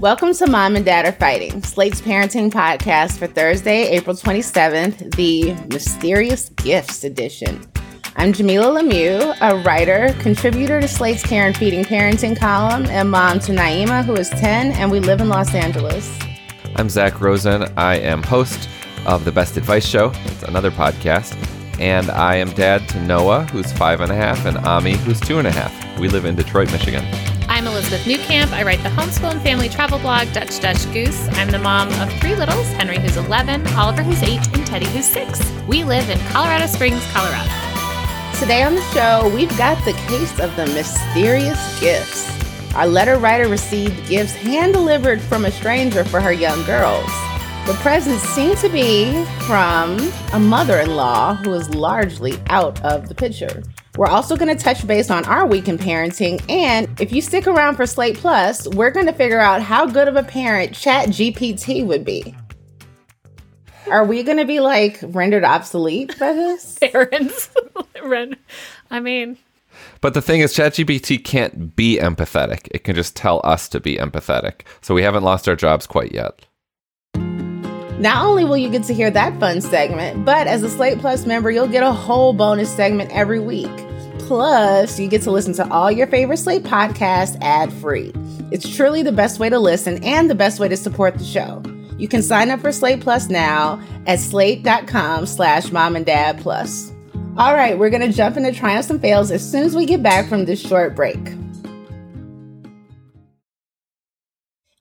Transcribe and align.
Welcome 0.00 0.34
to 0.34 0.48
Mom 0.48 0.74
and 0.74 0.84
Dad 0.84 1.06
Are 1.06 1.12
Fighting, 1.12 1.62
Slate's 1.62 2.00
parenting 2.00 2.50
podcast 2.50 3.16
for 3.16 3.28
Thursday, 3.28 3.86
April 3.90 4.16
27th, 4.16 5.14
the 5.14 5.54
Mysterious 5.72 6.48
Gifts 6.56 7.04
edition. 7.04 7.64
I'm 8.16 8.32
Jamilah 8.32 8.82
Lemieux, 8.82 9.36
a 9.40 9.56
writer, 9.62 10.12
contributor 10.18 10.80
to 10.80 10.88
Slate's 10.88 11.22
Care 11.22 11.46
and 11.46 11.56
Feeding 11.56 11.84
Parenting 11.84 12.36
column, 12.36 12.86
and 12.86 13.08
mom 13.08 13.38
to 13.40 13.52
Naima, 13.52 14.04
who 14.04 14.14
is 14.16 14.30
10, 14.30 14.72
and 14.72 14.90
we 14.90 14.98
live 14.98 15.20
in 15.20 15.28
Los 15.28 15.54
Angeles. 15.54 16.18
I'm 16.74 16.88
Zak 16.90 17.20
Rosen. 17.20 17.72
I 17.76 17.96
am 17.98 18.24
host 18.24 18.68
of 19.06 19.24
the 19.24 19.30
Best 19.32 19.56
Advice 19.56 19.86
Show. 19.86 20.10
It's 20.24 20.42
another 20.42 20.72
podcast. 20.72 21.36
And 21.78 22.10
I 22.10 22.34
am 22.36 22.50
dad 22.50 22.88
to 22.90 23.00
Noah, 23.00 23.44
who's 23.44 23.72
five 23.72 24.00
and 24.00 24.10
a 24.10 24.16
half, 24.16 24.44
and 24.44 24.58
Ami, 24.58 24.96
who's 24.96 25.20
two 25.20 25.38
and 25.38 25.46
a 25.46 25.52
half. 25.52 25.98
We 26.00 26.08
live 26.08 26.24
in 26.24 26.34
Detroit, 26.34 26.72
Michigan. 26.72 27.04
I'm 27.64 27.70
Elizabeth 27.70 28.04
Newcamp. 28.04 28.52
I 28.52 28.62
write 28.62 28.82
the 28.82 28.90
homeschool 28.90 29.30
and 29.30 29.40
family 29.40 29.70
travel 29.70 29.98
blog 29.98 30.30
Dutch 30.34 30.60
Dutch 30.60 30.84
Goose. 30.92 31.26
I'm 31.38 31.50
the 31.50 31.58
mom 31.58 31.88
of 31.98 32.12
three 32.20 32.34
littles 32.34 32.66
Henry, 32.72 32.98
who's 32.98 33.16
11, 33.16 33.66
Oliver, 33.68 34.02
who's 34.02 34.22
8, 34.22 34.36
and 34.54 34.66
Teddy, 34.66 34.84
who's 34.84 35.06
6. 35.06 35.40
We 35.66 35.82
live 35.82 36.10
in 36.10 36.18
Colorado 36.28 36.66
Springs, 36.66 37.02
Colorado. 37.12 37.50
Today 38.38 38.64
on 38.64 38.74
the 38.74 38.82
show, 38.92 39.32
we've 39.34 39.56
got 39.56 39.82
the 39.86 39.94
case 40.08 40.38
of 40.40 40.54
the 40.56 40.66
mysterious 40.74 41.80
gifts. 41.80 42.28
Our 42.74 42.86
letter 42.86 43.16
writer 43.16 43.48
received 43.48 44.10
gifts 44.10 44.34
hand 44.34 44.74
delivered 44.74 45.22
from 45.22 45.46
a 45.46 45.50
stranger 45.50 46.04
for 46.04 46.20
her 46.20 46.34
young 46.34 46.62
girls. 46.64 47.08
The 47.66 47.78
presents 47.80 48.24
seem 48.24 48.56
to 48.56 48.68
be 48.68 49.24
from 49.46 50.12
a 50.34 50.38
mother 50.38 50.80
in 50.80 50.96
law 50.96 51.34
who 51.36 51.54
is 51.54 51.74
largely 51.74 52.38
out 52.48 52.84
of 52.84 53.08
the 53.08 53.14
picture. 53.14 53.62
We're 53.96 54.08
also 54.08 54.36
going 54.36 54.54
to 54.54 54.62
touch 54.62 54.86
base 54.86 55.10
on 55.10 55.24
our 55.26 55.46
week 55.46 55.68
in 55.68 55.78
parenting. 55.78 56.44
And 56.50 57.00
if 57.00 57.12
you 57.12 57.20
stick 57.20 57.46
around 57.46 57.76
for 57.76 57.86
Slate 57.86 58.16
Plus, 58.16 58.66
we're 58.68 58.90
going 58.90 59.06
to 59.06 59.12
figure 59.12 59.40
out 59.40 59.62
how 59.62 59.86
good 59.86 60.08
of 60.08 60.16
a 60.16 60.24
parent 60.24 60.72
ChatGPT 60.72 61.86
would 61.86 62.04
be. 62.04 62.34
Are 63.88 64.04
we 64.04 64.22
going 64.22 64.38
to 64.38 64.44
be 64.44 64.60
like 64.60 64.98
rendered 65.02 65.44
obsolete 65.44 66.18
by 66.18 66.32
this? 66.32 66.78
Parents. 66.80 67.50
I 68.90 69.00
mean, 69.00 69.38
but 70.00 70.14
the 70.14 70.22
thing 70.22 70.40
is, 70.40 70.54
ChatGPT 70.54 71.22
can't 71.22 71.74
be 71.76 71.98
empathetic. 71.98 72.68
It 72.72 72.84
can 72.84 72.94
just 72.94 73.16
tell 73.16 73.40
us 73.44 73.68
to 73.70 73.80
be 73.80 73.96
empathetic. 73.96 74.62
So 74.80 74.94
we 74.94 75.02
haven't 75.02 75.22
lost 75.22 75.48
our 75.48 75.56
jobs 75.56 75.86
quite 75.86 76.12
yet. 76.12 76.46
Not 77.98 78.24
only 78.24 78.44
will 78.44 78.56
you 78.56 78.70
get 78.70 78.82
to 78.84 78.94
hear 78.94 79.10
that 79.12 79.38
fun 79.38 79.60
segment, 79.60 80.24
but 80.24 80.46
as 80.46 80.62
a 80.62 80.68
Slate 80.68 80.98
Plus 80.98 81.26
member, 81.26 81.50
you'll 81.50 81.68
get 81.68 81.82
a 81.82 81.92
whole 81.92 82.32
bonus 82.32 82.74
segment 82.74 83.10
every 83.12 83.40
week. 83.40 83.70
Plus, 84.26 84.98
you 84.98 85.06
get 85.06 85.22
to 85.22 85.30
listen 85.30 85.52
to 85.54 85.68
all 85.70 85.90
your 85.90 86.06
favorite 86.06 86.38
Slate 86.38 86.62
podcasts 86.62 87.36
ad 87.42 87.72
free. 87.74 88.12
It's 88.50 88.74
truly 88.74 89.02
the 89.02 89.12
best 89.12 89.38
way 89.38 89.50
to 89.50 89.58
listen 89.58 90.02
and 90.02 90.30
the 90.30 90.34
best 90.34 90.58
way 90.58 90.68
to 90.68 90.76
support 90.76 91.18
the 91.18 91.24
show. 91.24 91.62
You 91.98 92.08
can 92.08 92.22
sign 92.22 92.50
up 92.50 92.60
for 92.60 92.72
Slate 92.72 93.00
Plus 93.00 93.28
now 93.28 93.80
at 94.06 94.18
slate.com 94.18 95.26
slash 95.26 95.70
mom 95.70 95.94
and 95.94 96.06
dad 96.06 96.40
plus. 96.40 96.90
All 97.36 97.54
right, 97.54 97.78
we're 97.78 97.90
going 97.90 98.08
to 98.08 98.16
jump 98.16 98.36
into 98.36 98.52
triumphs 98.52 98.90
and 98.90 99.00
fails 99.00 99.30
as 99.30 99.48
soon 99.48 99.64
as 99.64 99.76
we 99.76 99.86
get 99.86 100.02
back 100.02 100.28
from 100.28 100.44
this 100.44 100.60
short 100.60 100.94
break. 100.94 101.18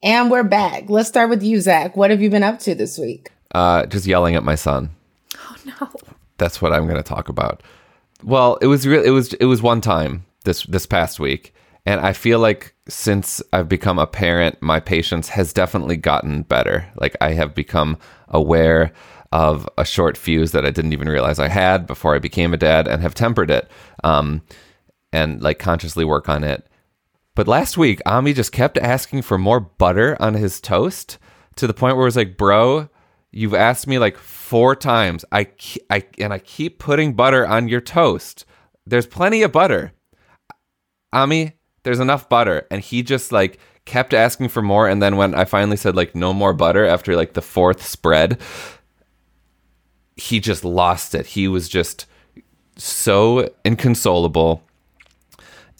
And 0.01 0.29
we're 0.29 0.43
back. 0.43 0.89
Let's 0.89 1.09
start 1.09 1.29
with 1.29 1.43
you, 1.43 1.59
Zak. 1.59 1.97
What 1.97 2.11
have 2.11 2.21
you 2.21 2.29
been 2.29 2.43
up 2.43 2.59
to 2.59 2.75
this 2.75 2.97
week? 2.97 3.31
Uh, 3.53 3.85
just 3.87 4.05
yelling 4.05 4.35
at 4.35 4.43
my 4.43 4.55
son. 4.55 4.89
Oh 5.37 5.55
no. 5.65 5.89
That's 6.37 6.61
what 6.61 6.73
I'm 6.73 6.85
going 6.85 6.97
to 6.97 7.03
talk 7.03 7.29
about. 7.29 7.61
Well, 8.23 8.57
it 8.61 8.67
was 8.67 8.87
real. 8.87 9.03
It 9.03 9.09
was 9.09 9.33
it 9.33 9.45
was 9.45 9.61
one 9.61 9.81
time 9.81 10.25
this 10.45 10.63
this 10.63 10.85
past 10.85 11.19
week, 11.19 11.53
and 11.85 11.99
I 12.01 12.13
feel 12.13 12.39
like 12.39 12.73
since 12.87 13.41
I've 13.51 13.69
become 13.69 13.99
a 13.99 14.07
parent, 14.07 14.61
my 14.61 14.79
patience 14.79 15.29
has 15.29 15.53
definitely 15.53 15.97
gotten 15.97 16.43
better. 16.43 16.85
Like 16.95 17.15
I 17.21 17.33
have 17.33 17.53
become 17.53 17.97
aware 18.29 18.93
of 19.31 19.67
a 19.77 19.85
short 19.85 20.15
fuse 20.15 20.51
that 20.51 20.65
I 20.65 20.69
didn't 20.71 20.93
even 20.93 21.09
realize 21.09 21.39
I 21.39 21.47
had 21.47 21.87
before 21.87 22.15
I 22.15 22.19
became 22.19 22.53
a 22.53 22.57
dad, 22.57 22.87
and 22.87 23.01
have 23.01 23.15
tempered 23.15 23.51
it, 23.51 23.69
um, 24.03 24.41
and 25.11 25.41
like 25.41 25.59
consciously 25.59 26.05
work 26.05 26.29
on 26.29 26.43
it. 26.43 26.67
But 27.35 27.47
last 27.47 27.77
week, 27.77 27.99
Ami 28.05 28.33
just 28.33 28.51
kept 28.51 28.77
asking 28.77 29.23
for 29.23 29.37
more 29.37 29.59
butter 29.59 30.15
on 30.19 30.35
his 30.35 30.61
toast 30.61 31.17
to 31.55 31.67
the 31.67 31.73
point 31.73 31.95
where 31.95 32.03
it 32.03 32.07
was 32.07 32.15
like, 32.15 32.37
bro, 32.37 32.89
you've 33.33 33.55
asked 33.55 33.87
me 33.87 33.99
like 33.99 34.17
four 34.17 34.75
times. 34.75 35.25
I, 35.31 35.47
I 35.89 36.05
and 36.19 36.31
I 36.31 36.39
keep 36.39 36.79
putting 36.79 37.13
butter 37.13 37.45
on 37.45 37.67
your 37.67 37.81
toast. 37.81 38.45
There's 38.85 39.07
plenty 39.07 39.41
of 39.41 39.51
butter. 39.51 39.91
Ami, 41.11 41.53
there's 41.83 41.99
enough 41.99 42.29
butter. 42.29 42.67
And 42.71 42.81
he 42.81 43.03
just 43.03 43.31
like 43.31 43.59
kept 43.85 44.13
asking 44.13 44.49
for 44.49 44.61
more. 44.61 44.87
And 44.87 45.01
then 45.01 45.17
when 45.17 45.33
I 45.35 45.45
finally 45.45 45.77
said 45.77 45.95
like 45.95 46.15
no 46.15 46.33
more 46.33 46.53
butter 46.53 46.85
after 46.85 47.15
like 47.15 47.33
the 47.33 47.41
fourth 47.41 47.85
spread, 47.85 48.39
he 50.15 50.39
just 50.39 50.63
lost 50.63 51.15
it. 51.15 51.25
He 51.25 51.47
was 51.47 51.67
just 51.67 52.05
so 52.77 53.49
inconsolable 53.65 54.63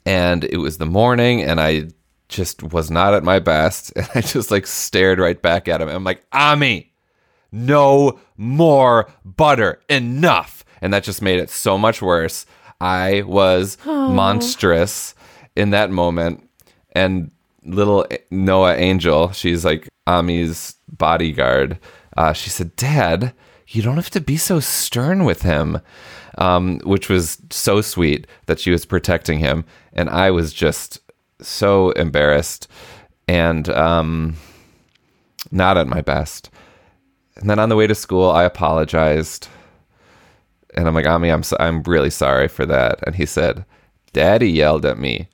and 0.06 0.44
it 0.44 0.58
was 0.58 0.78
the 0.78 0.86
morning 0.86 1.42
and 1.42 1.60
I 1.60 1.90
just 2.30 2.62
was 2.64 2.92
not 2.92 3.14
at 3.14 3.24
my 3.24 3.40
best 3.40 3.94
and 3.96 4.10
I 4.16 4.22
just 4.22 4.52
like 4.52 4.68
stared 4.68 5.20
right 5.20 5.40
back 5.42 5.68
at 5.68 5.82
him. 5.82 5.90
I'm 5.90 6.04
like, 6.04 6.26
Ami, 6.32 6.93
no 7.54 8.20
more 8.36 9.10
butter, 9.24 9.80
enough. 9.88 10.66
And 10.82 10.94
that 10.94 11.06
just 11.06 11.22
made 11.22 11.40
it 11.40 11.50
so 11.50 11.78
much 11.78 12.02
worse. 12.02 12.46
I 12.82 13.22
was 13.22 13.78
oh. 13.86 14.10
monstrous 14.10 15.16
in 15.56 15.70
that 15.70 15.90
moment. 15.90 16.50
And 16.92 17.32
little 17.64 18.06
Noah 18.30 18.76
Angel, 18.76 19.32
she's 19.32 19.64
like 19.64 19.88
Ami's 20.06 20.76
bodyguard. 20.90 21.80
Uh, 22.18 22.34
she 22.34 22.50
said, 22.50 22.76
Dad, 22.76 23.34
you 23.68 23.82
don't 23.82 23.96
have 23.96 24.10
to 24.10 24.20
be 24.20 24.36
so 24.36 24.60
stern 24.60 25.24
with 25.24 25.44
him 25.44 25.80
um, 26.38 26.80
which 26.80 27.10
was 27.10 27.42
so 27.50 27.82
sweet 27.82 28.28
that 28.46 28.60
she 28.60 28.72
was 28.72 28.86
protecting 28.86 29.40
him. 29.40 29.66
And 29.94 30.10
I 30.10 30.32
was 30.32 30.54
just 30.54 31.00
so 31.42 31.92
embarrassed 31.92 32.68
and 33.28 33.70
um, 33.70 34.36
not 35.52 35.78
at 35.78 35.88
my 35.88 36.02
best. 36.02 36.50
And 37.38 37.50
then 37.50 37.60
on 37.60 37.70
the 37.70 37.76
way 37.76 37.88
to 37.88 37.96
school, 37.96 38.30
I 38.30 38.44
apologized. 38.44 39.48
And 40.76 40.88
I'm 40.88 40.94
like, 40.94 41.08
Ami, 41.08 41.30
I'm, 41.30 41.44
so- 41.44 41.58
I'm 41.60 41.84
really 41.84 42.10
sorry 42.10 42.48
for 42.48 42.66
that. 42.66 43.00
And 43.06 43.16
he 43.16 43.26
said, 43.26 43.66
Daddy 44.14 44.50
yelled 44.52 44.86
at 44.86 44.98
me 45.00 45.28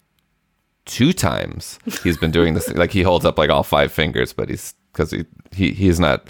two 0.86 1.14
times. 1.14 1.80
He's 2.04 2.18
been 2.18 2.32
doing 2.32 2.54
this. 2.54 2.70
like 2.74 2.92
he 2.92 3.04
holds 3.04 3.26
up 3.26 3.38
like 3.38 3.50
all 3.50 3.64
five 3.64 3.92
fingers, 3.92 4.34
but 4.34 4.50
he's 4.50 4.74
because 4.92 5.12
he, 5.12 5.26
he 5.52 5.72
he's 5.72 6.00
not 6.00 6.28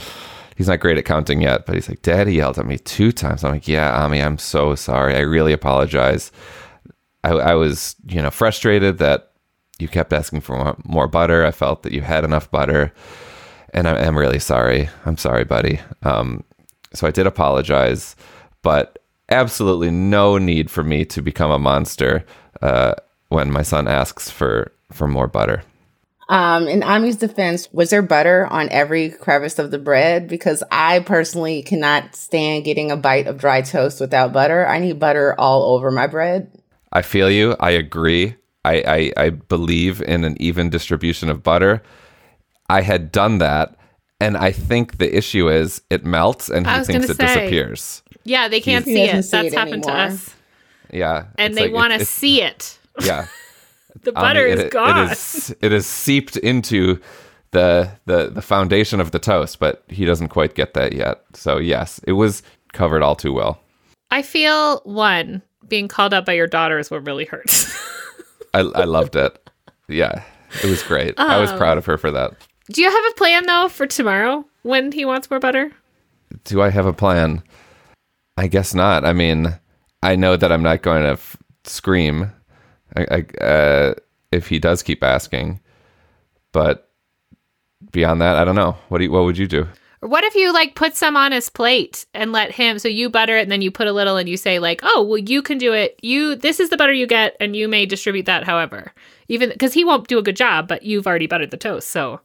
he's 0.58 0.68
not 0.68 0.80
great 0.80 0.98
at 0.98 1.06
counting 1.06 1.42
yet, 1.42 1.66
but 1.66 1.76
he's 1.76 1.88
like, 1.88 2.02
Daddy 2.02 2.34
yelled 2.34 2.58
at 2.60 2.66
me 2.66 2.78
two 2.78 3.12
times. 3.12 3.44
I'm 3.44 3.52
like, 3.54 3.68
Yeah, 3.68 4.04
Ami, 4.04 4.22
I'm 4.22 4.38
so 4.38 4.76
sorry. 4.76 5.16
I 5.16 5.20
really 5.22 5.54
apologize. 5.54 6.32
I, 7.24 7.30
I 7.30 7.54
was, 7.54 7.96
you 8.08 8.22
know, 8.22 8.32
frustrated 8.32 8.98
that 8.98 9.32
you 9.80 9.88
kept 9.88 10.12
asking 10.14 10.42
for 10.42 10.58
more, 10.58 10.78
more, 10.84 11.08
butter. 11.08 11.46
I 11.46 11.52
felt 11.52 11.84
that 11.84 11.92
you 11.94 12.02
had 12.02 12.24
enough 12.24 12.50
butter, 12.52 12.94
and 13.74 13.88
I 13.88 14.00
am 14.00 14.18
really 14.18 14.40
sorry. 14.40 14.90
I'm 15.06 15.18
sorry, 15.18 15.44
buddy. 15.44 15.80
Um, 16.04 16.44
so 16.94 17.08
I 17.08 17.12
did 17.12 17.28
apologize, 17.28 18.16
but 18.62 19.00
absolutely 19.30 19.92
no 19.92 20.38
need 20.38 20.72
for 20.72 20.84
me 20.84 21.06
to 21.06 21.22
become 21.22 21.52
a 21.52 21.60
monster 21.60 22.26
uh, 22.62 22.96
when 23.30 23.52
my 23.52 23.62
son 23.62 23.88
asks 23.88 24.30
for 24.30 24.72
for 24.92 25.08
more 25.08 25.28
butter. 25.28 25.64
Um, 26.30 26.68
in 26.68 26.84
Ami's 26.84 27.16
defense, 27.16 27.68
was 27.72 27.90
there 27.90 28.04
butter 28.04 28.46
on 28.46 28.70
every 28.70 29.10
crevice 29.10 29.58
of 29.58 29.72
the 29.72 29.80
bread? 29.80 30.28
Because 30.28 30.64
I 30.72 31.00
personally 31.00 31.64
cannot 31.64 32.16
stand 32.16 32.66
getting 32.66 32.92
a 32.92 32.98
bite 32.98 33.26
of 33.26 33.40
dry 33.40 33.64
toast 33.64 34.00
without 34.00 34.32
butter. 34.32 34.68
I 34.68 34.78
need 34.78 35.00
butter 35.00 35.34
all 35.40 35.74
over 35.74 35.90
my 35.90 36.06
bread. 36.06 36.52
I 36.92 37.02
feel 37.02 37.32
you. 37.32 37.56
I 37.60 37.72
agree. 37.72 38.36
I, 38.64 39.12
I, 39.18 39.26
I 39.26 39.30
believe 39.32 40.02
in 40.02 40.24
an 40.24 40.38
even 40.40 40.70
distribution 40.70 41.30
of 41.30 41.42
butter. 41.42 41.82
I 42.70 42.82
had 42.82 43.12
done 43.12 43.40
that, 43.40 43.76
and 44.20 44.38
I 44.38 44.52
think 44.52 44.98
the 44.98 45.16
issue 45.16 45.50
is 45.50 45.82
it 45.90 46.06
melts 46.06 46.50
and 46.50 46.68
he 46.68 46.84
thinks 46.84 47.10
it 47.10 47.18
say, 47.18 47.26
disappears. 47.26 48.04
Yeah, 48.24 48.48
they 48.48 48.62
can't 48.62 48.86
see 48.86 49.02
it. 49.02 49.24
See 49.24 49.32
That's 49.32 49.48
it 49.48 49.54
happened 49.54 49.86
anymore. 49.86 50.08
to 50.08 50.14
us. 50.14 50.36
Yeah. 50.92 51.26
And 51.38 51.56
they 51.56 51.64
like, 51.64 51.74
want 51.74 51.94
to 51.94 52.06
see 52.06 52.42
it. 52.42 52.78
Yeah. 53.02 53.28
the 54.04 54.12
butter 54.12 54.46
um, 54.46 54.52
it, 54.52 54.60
is 54.60 54.70
gone. 54.72 55.08
It 55.08 55.12
is, 55.12 55.56
it 55.62 55.72
is 55.72 55.88
seeped 55.88 56.36
into 56.36 57.00
the, 57.52 57.92
the 58.06 58.30
the 58.30 58.42
foundation 58.42 59.00
of 59.00 59.12
the 59.12 59.20
toast, 59.20 59.60
but 59.60 59.84
he 59.88 60.04
doesn't 60.04 60.28
quite 60.28 60.54
get 60.54 60.74
that 60.74 60.92
yet. 60.92 61.24
So 61.34 61.60
yes, 61.60 62.02
it 62.06 62.14
was 62.14 62.44
covered 62.74 63.02
all 63.02 63.16
too 63.16 63.32
well. 63.32 63.62
I 64.12 64.22
feel 64.22 64.82
one 64.84 65.42
being 65.70 65.88
called 65.88 66.14
out 66.14 66.26
by 66.26 66.34
your 66.34 66.48
daughter 66.48 66.78
is 66.78 66.92
what 66.92 67.06
really 67.06 67.24
hurts. 67.26 67.74
I, 68.54 68.60
I 68.60 68.84
loved 68.84 69.16
it. 69.16 69.50
Yeah, 69.88 70.24
it 70.62 70.70
was 70.70 70.84
great. 70.84 71.18
Um, 71.18 71.30
I 71.30 71.38
was 71.40 71.52
proud 71.54 71.78
of 71.78 71.86
her 71.86 71.98
for 71.98 72.12
that. 72.12 72.34
Do 72.72 72.82
you 72.82 72.90
have 72.90 73.12
a 73.12 73.16
plan 73.16 73.46
though 73.46 73.68
for 73.70 73.88
tomorrow 73.88 74.46
when 74.64 74.92
he 74.92 75.06
wants 75.06 75.30
more 75.30 75.40
butter? 75.40 75.72
Do 76.44 76.62
I 76.62 76.70
have 76.70 76.86
a 76.86 76.94
plan? 76.94 77.44
I 78.38 78.48
guess 78.48 78.74
not. 78.74 79.06
I 79.06 79.14
mean, 79.14 79.60
I 80.04 80.16
know 80.16 80.38
that 80.38 80.52
I'm 80.52 80.64
not 80.64 80.82
going 80.82 81.04
to 81.04 81.12
f- 81.12 81.38
scream 81.64 82.32
I, 82.96 83.06
I, 83.12 83.44
uh, 83.44 83.94
if 84.32 84.48
he 84.48 84.60
does 84.60 84.84
keep 84.84 85.04
asking. 85.04 85.60
But 86.52 86.90
beyond 87.92 88.22
that, 88.22 88.38
I 88.38 88.46
don't 88.46 88.56
know. 88.56 88.78
What 88.90 89.00
do 89.00 89.06
you, 89.06 89.12
what 89.12 89.24
would 89.26 89.38
you 89.38 89.48
do? 89.48 89.68
Or 90.02 90.10
what 90.10 90.24
if 90.24 90.36
you 90.36 90.54
like 90.54 90.76
put 90.76 90.96
some 90.96 91.18
on 91.18 91.32
his 91.32 91.50
plate 91.50 92.06
and 92.14 92.32
let 92.32 92.52
him 92.52 92.80
so 92.80 92.88
you 92.88 93.10
butter 93.10 93.38
it 93.38 93.42
and 93.42 93.52
then 93.52 93.62
you 93.62 93.70
put 93.70 93.88
a 93.88 93.94
little 93.94 94.16
and 94.16 94.30
you 94.30 94.38
say 94.38 94.58
like, 94.58 94.80
"Oh, 94.84 95.04
well 95.04 95.18
you 95.18 95.42
can 95.42 95.58
do 95.58 95.74
it. 95.74 96.00
You 96.02 96.36
this 96.36 96.60
is 96.60 96.70
the 96.70 96.78
butter 96.78 96.94
you 96.94 97.06
get 97.06 97.36
and 97.40 97.56
you 97.56 97.68
may 97.68 97.86
distribute 97.86 98.26
that 98.26 98.46
however." 98.46 98.94
Even 99.28 99.52
cuz 99.60 99.74
he 99.74 99.84
won't 99.84 100.08
do 100.08 100.18
a 100.18 100.24
good 100.24 100.38
job, 100.38 100.68
but 100.70 100.84
you've 100.84 101.06
already 101.06 101.28
buttered 101.28 101.52
the 101.52 101.58
toast. 101.58 101.90
So, 101.90 102.22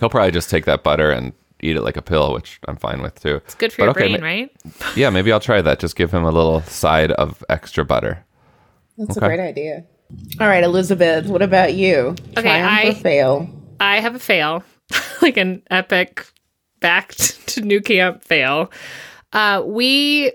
He'll 0.00 0.08
probably 0.08 0.30
just 0.32 0.50
take 0.50 0.64
that 0.66 0.82
butter 0.82 1.10
and 1.10 1.32
eat 1.60 1.76
it 1.76 1.82
like 1.82 1.96
a 1.96 2.02
pill, 2.02 2.32
which 2.32 2.60
I'm 2.68 2.76
fine 2.76 3.02
with 3.02 3.20
too. 3.20 3.36
it's 3.36 3.54
good 3.54 3.72
for 3.72 3.78
But 3.78 3.84
your 3.84 3.90
okay, 3.90 4.16
brain, 4.18 4.20
ma- 4.20 4.26
right? 4.26 4.50
Yeah, 4.96 5.10
maybe 5.10 5.32
I'll 5.32 5.40
try 5.40 5.60
that. 5.60 5.80
Just 5.80 5.96
give 5.96 6.12
him 6.12 6.24
a 6.24 6.30
little 6.30 6.60
side 6.62 7.10
of 7.12 7.42
extra 7.48 7.84
butter. 7.84 8.24
That's 8.96 9.16
Okay. 9.16 9.26
a 9.26 9.28
great 9.28 9.40
idea. 9.40 9.84
All 10.40 10.46
right, 10.48 10.62
Elizabeth, 10.64 11.26
what 11.26 11.42
about 11.42 11.74
you? 11.74 12.14
Okay, 12.36 12.42
Triumph 12.42 12.70
I- 12.70 12.88
or 12.88 12.94
fail? 12.94 13.50
I 13.80 14.00
have 14.00 14.14
a 14.14 14.18
fail, 14.18 14.62
like 15.22 15.36
an 15.36 15.62
epic 15.70 16.26
back 16.80 17.08
to 17.16 17.60
Newcamp 17.60 18.22
fail. 18.22 18.70
Uh, 19.32 19.62
we 19.66 20.32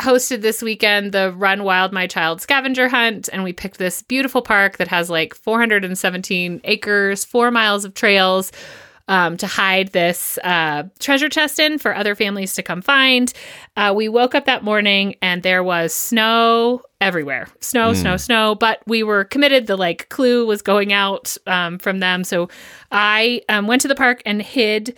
hosted 0.00 0.40
this 0.40 0.62
weekend 0.62 1.12
the 1.12 1.32
Run 1.32 1.62
Wild 1.64 1.92
My 1.92 2.06
Child 2.06 2.40
scavenger 2.40 2.88
hunt, 2.88 3.28
and 3.32 3.42
we 3.44 3.52
picked 3.52 3.78
this 3.78 4.02
beautiful 4.02 4.40
park 4.42 4.76
that 4.78 4.88
has 4.88 5.10
like 5.10 5.34
417 5.34 6.60
acres, 6.64 7.24
four 7.24 7.50
miles 7.50 7.84
of 7.84 7.94
trails. 7.94 8.52
Um, 9.10 9.36
to 9.38 9.48
hide 9.48 9.88
this 9.88 10.38
uh, 10.44 10.84
treasure 11.00 11.28
chest 11.28 11.58
in 11.58 11.78
for 11.78 11.92
other 11.92 12.14
families 12.14 12.54
to 12.54 12.62
come 12.62 12.80
find. 12.80 13.32
Uh, 13.76 13.92
we 13.94 14.08
woke 14.08 14.36
up 14.36 14.44
that 14.44 14.62
morning 14.62 15.16
and 15.20 15.42
there 15.42 15.64
was 15.64 15.92
snow 15.92 16.82
everywhere 17.00 17.48
snow, 17.60 17.92
snow, 17.92 18.16
snow. 18.16 18.54
But 18.54 18.82
we 18.86 19.02
were 19.02 19.24
committed. 19.24 19.66
The 19.66 19.74
like 19.74 20.08
clue 20.10 20.46
was 20.46 20.62
going 20.62 20.92
out 20.92 21.36
um, 21.48 21.80
from 21.80 21.98
them. 21.98 22.22
So 22.22 22.50
I 22.92 23.42
um, 23.48 23.66
went 23.66 23.82
to 23.82 23.88
the 23.88 23.96
park 23.96 24.22
and 24.24 24.40
hid 24.40 24.96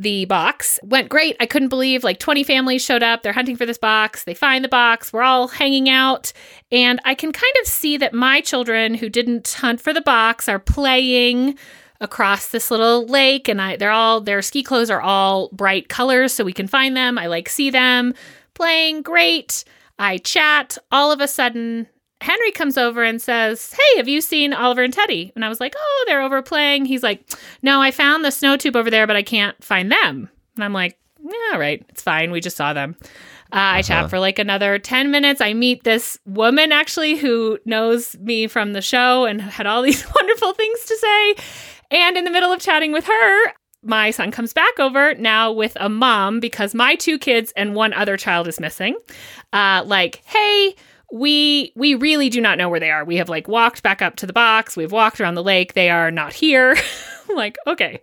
the 0.00 0.24
box 0.24 0.78
went 0.82 1.10
great 1.10 1.36
i 1.40 1.46
couldn't 1.46 1.68
believe 1.68 2.02
like 2.02 2.18
20 2.18 2.42
families 2.42 2.82
showed 2.82 3.02
up 3.02 3.22
they're 3.22 3.34
hunting 3.34 3.56
for 3.56 3.66
this 3.66 3.76
box 3.76 4.24
they 4.24 4.32
find 4.32 4.64
the 4.64 4.68
box 4.68 5.12
we're 5.12 5.20
all 5.20 5.46
hanging 5.46 5.90
out 5.90 6.32
and 6.72 7.00
i 7.04 7.14
can 7.14 7.32
kind 7.32 7.54
of 7.60 7.68
see 7.68 7.98
that 7.98 8.14
my 8.14 8.40
children 8.40 8.94
who 8.94 9.10
didn't 9.10 9.56
hunt 9.58 9.78
for 9.78 9.92
the 9.92 10.00
box 10.00 10.48
are 10.48 10.58
playing 10.58 11.54
across 12.00 12.48
this 12.48 12.70
little 12.70 13.06
lake 13.06 13.48
and 13.48 13.60
i 13.60 13.76
they're 13.76 13.90
all 13.90 14.20
their 14.20 14.42
ski 14.42 14.62
clothes 14.62 14.90
are 14.90 15.00
all 15.00 15.48
bright 15.52 15.88
colors 15.88 16.32
so 16.32 16.44
we 16.44 16.52
can 16.52 16.66
find 16.66 16.96
them 16.96 17.18
i 17.18 17.26
like 17.26 17.48
see 17.48 17.70
them 17.70 18.14
playing 18.54 19.02
great 19.02 19.64
i 19.98 20.18
chat 20.18 20.78
all 20.90 21.12
of 21.12 21.20
a 21.20 21.28
sudden 21.28 21.86
Henry 22.22 22.52
comes 22.52 22.76
over 22.76 23.02
and 23.02 23.20
says, 23.20 23.72
Hey, 23.72 23.96
have 23.96 24.08
you 24.08 24.20
seen 24.20 24.52
Oliver 24.52 24.82
and 24.82 24.92
Teddy? 24.92 25.32
And 25.34 25.44
I 25.44 25.48
was 25.48 25.58
like, 25.58 25.74
Oh, 25.76 26.04
they're 26.06 26.22
over 26.22 26.42
playing. 26.42 26.84
He's 26.84 27.02
like, 27.02 27.26
No, 27.62 27.80
I 27.80 27.90
found 27.90 28.24
the 28.24 28.30
snow 28.30 28.56
tube 28.56 28.76
over 28.76 28.90
there, 28.90 29.06
but 29.06 29.16
I 29.16 29.22
can't 29.22 29.62
find 29.64 29.90
them. 29.90 30.28
And 30.54 30.64
I'm 30.64 30.74
like, 30.74 30.98
Yeah, 31.22 31.32
all 31.54 31.58
right. 31.58 31.82
It's 31.88 32.02
fine. 32.02 32.30
We 32.30 32.40
just 32.40 32.58
saw 32.58 32.74
them. 32.74 32.96
Uh, 33.52 33.82
I 33.82 33.82
chat 33.82 34.10
for 34.10 34.20
like 34.20 34.38
another 34.38 34.78
10 34.78 35.10
minutes. 35.10 35.40
I 35.40 35.54
meet 35.54 35.82
this 35.82 36.18
woman 36.24 36.70
actually 36.70 37.16
who 37.16 37.58
knows 37.64 38.16
me 38.18 38.46
from 38.46 38.74
the 38.74 38.82
show 38.82 39.24
and 39.24 39.40
had 39.40 39.66
all 39.66 39.82
these 39.82 40.04
wonderful 40.14 40.52
things 40.52 40.84
to 40.84 40.96
say. 40.96 41.34
And 41.90 42.16
in 42.16 42.24
the 42.24 42.30
middle 42.30 42.52
of 42.52 42.60
chatting 42.60 42.92
with 42.92 43.06
her, 43.06 43.52
my 43.82 44.10
son 44.10 44.30
comes 44.30 44.52
back 44.52 44.78
over 44.78 45.14
now 45.14 45.50
with 45.50 45.76
a 45.80 45.88
mom 45.88 46.40
because 46.40 46.74
my 46.74 46.94
two 46.94 47.18
kids 47.18 47.52
and 47.56 47.74
one 47.74 47.92
other 47.92 48.16
child 48.16 48.46
is 48.46 48.60
missing. 48.60 48.96
Uh, 49.52 49.82
like, 49.86 50.22
hey, 50.26 50.74
we 51.12 51.72
we 51.74 51.94
really 51.94 52.28
do 52.28 52.40
not 52.40 52.58
know 52.58 52.68
where 52.68 52.80
they 52.80 52.90
are. 52.90 53.04
We 53.04 53.16
have 53.16 53.28
like 53.28 53.48
walked 53.48 53.82
back 53.82 54.02
up 54.02 54.16
to 54.16 54.26
the 54.26 54.32
box. 54.32 54.76
We've 54.76 54.92
walked 54.92 55.20
around 55.20 55.34
the 55.34 55.42
lake. 55.42 55.74
They 55.74 55.90
are 55.90 56.10
not 56.10 56.32
here. 56.32 56.76
Like, 57.32 57.58
okay. 57.64 58.02